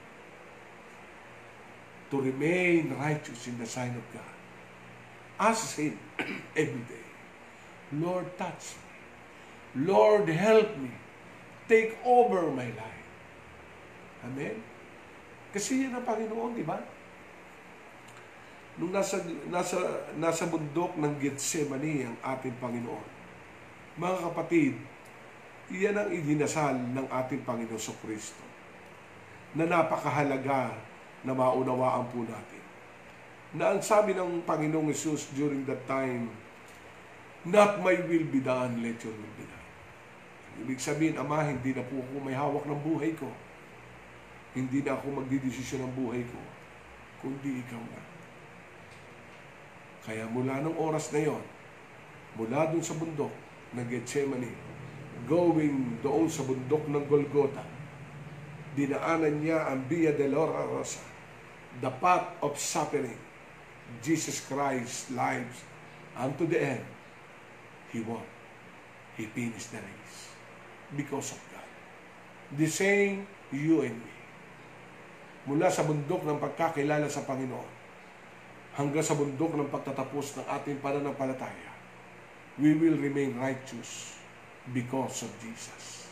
[2.11, 4.30] To remain righteous in the sight of God.
[5.41, 5.97] Ask Him
[6.53, 7.07] every day,
[7.97, 9.89] Lord, touch me.
[9.89, 10.93] Lord, help me.
[11.65, 13.09] Take over my life.
[14.29, 14.61] Amen?
[15.49, 16.77] Kasi yan ang Panginoon, di ba?
[18.77, 19.79] Nung nasa, nasa,
[20.21, 23.09] nasa bundok ng Gethsemane ang ating Panginoon,
[23.97, 24.77] mga kapatid,
[25.73, 28.45] iyan ang idinasal ng ating Panginoon sa Kristo
[29.57, 30.75] na napakahalaga
[31.27, 32.60] na maunawaan po natin.
[33.51, 36.31] Na ang sabi ng Panginoong Yesus during that time,
[37.43, 39.69] Not my will be done, let your will be done.
[40.61, 43.27] Ibig sabihin, Ama, hindi na po ako may hawak ng buhay ko.
[44.53, 46.39] Hindi na ako magdidesisyon ng buhay ko,
[47.25, 48.03] kundi ikaw na.
[50.05, 51.43] Kaya mula ng oras na yon,
[52.35, 53.33] mula dun sa bundok
[53.73, 54.53] ng Gethsemane,
[55.31, 57.63] going doon sa bundok ng Golgota,
[58.75, 61.03] dinaanan niya ang Via Dolorosa,
[61.79, 63.30] the path of suffering,
[63.99, 65.67] Jesus Christ lives
[66.15, 66.87] unto the end.
[67.91, 68.23] He won.
[69.19, 70.19] He finished the race
[70.95, 71.69] because of God.
[72.55, 74.15] The same you and me.
[75.51, 77.71] Mula sa bundok ng pagkakilala sa Panginoon,
[78.79, 81.73] hanggang sa bundok ng pagtatapos ng ating pananampalataya,
[82.61, 84.21] we will remain righteous
[84.71, 86.07] because of Jesus.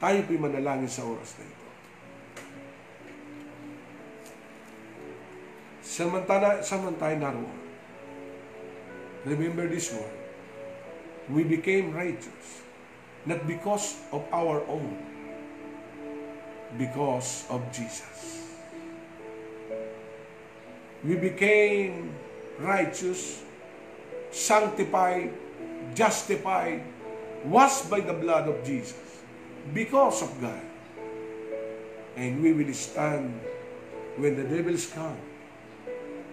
[0.00, 1.68] Tayo po'y manalangin sa oras na ito.
[5.94, 7.54] Samantala, samantala naroon.
[9.22, 10.10] Remember this one.
[11.30, 12.66] We became righteous,
[13.22, 14.98] not because of our own,
[16.74, 18.42] because of Jesus.
[21.06, 22.10] We became
[22.58, 23.46] righteous,
[24.34, 25.30] sanctified,
[25.94, 26.82] justified,
[27.46, 29.22] washed by the blood of Jesus
[29.70, 30.66] because of God.
[32.18, 33.38] And we will stand
[34.18, 35.33] when the devils come.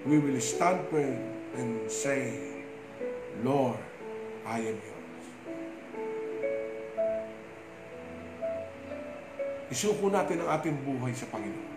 [0.01, 1.13] We will stand firm
[1.53, 2.33] and say,
[3.45, 3.77] Lord,
[4.49, 5.25] I am yours.
[9.69, 11.71] Isuko natin ang ating buhay sa Panginoon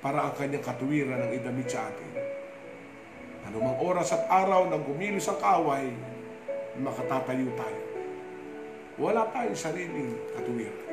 [0.00, 2.10] para ang kanyang katuwiran ang idamit sa atin.
[3.44, 5.92] Anumang oras at araw nang gumilos ang kaaway,
[6.80, 7.82] makatatayo tayo.
[8.96, 10.89] Wala tayong sariling katuwiran.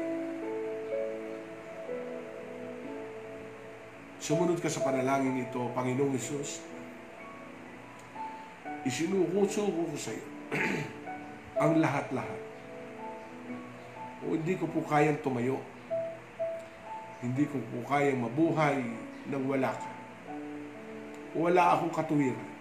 [4.28, 6.60] Sumunod ka sa panalangin ito, Panginoong Isus.
[8.84, 10.28] Isinukusuko ko sa iyo
[11.64, 12.42] ang lahat-lahat.
[14.28, 15.64] O hindi ko po kayang tumayo.
[17.24, 18.84] Hindi ko po kayang mabuhay
[19.32, 19.92] nang wala ka.
[21.32, 22.52] Wala akong katuwiran.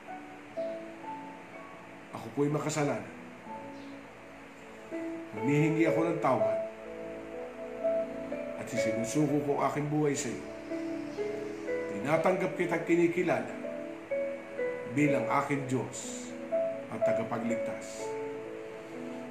[2.15, 3.11] Ako po'y makasalanan.
[5.35, 6.59] Humihingi ako ng tawad
[8.55, 10.56] at isinusuko ko aking buhay sa iyo.
[11.97, 13.57] Tinatanggap kitang kinikilala
[14.93, 16.29] bilang aking Diyos
[16.93, 18.05] at tagapagligtas.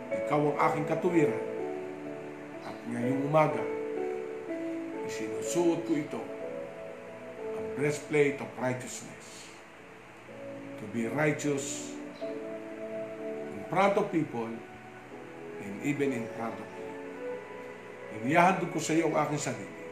[0.09, 1.45] Ikaw ang aking katuwiran
[2.65, 3.61] at ngayong umaga,
[5.05, 6.21] isinusuot ko ito
[7.53, 9.45] ang breastplate of righteousness
[10.81, 11.93] to be righteous
[13.53, 14.49] in front of people
[15.61, 16.89] and even in front of you.
[18.25, 19.85] Inihahandog ko sa iyo ang aking sarili.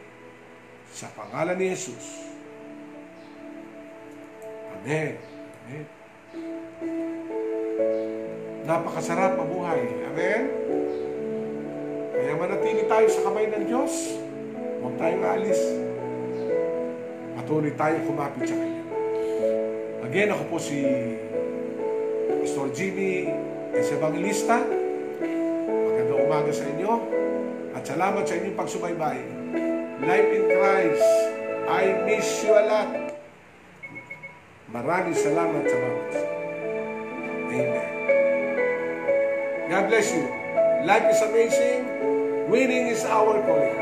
[0.89, 2.22] Sa pangalan ni Jesus,
[4.83, 5.15] Amen.
[5.63, 5.85] Amen.
[8.67, 9.79] Napakasarap mabuhay.
[10.11, 10.41] Amen.
[12.11, 14.19] Kaya manatili tayo sa kamay ng Diyos.
[14.83, 15.61] Huwag tayong aalis.
[17.39, 18.83] Patuloy tayong kumapit sa Kanya.
[20.03, 20.83] Again, ako po si
[22.43, 23.31] Pastor Jimmy
[23.71, 23.87] S.
[23.87, 24.67] Evangelista.
[25.63, 26.91] Magandang umaga sa inyo.
[27.71, 29.19] At salamat sa inyong pagsubaybay.
[30.03, 31.07] Life in Christ.
[31.71, 33.12] I miss you a lot.
[34.73, 36.27] Maraming salamat sa bawat isa.
[37.53, 37.89] Amen.
[39.69, 40.25] God bless you.
[40.81, 41.81] Life is amazing.
[42.49, 43.77] Winning is our calling.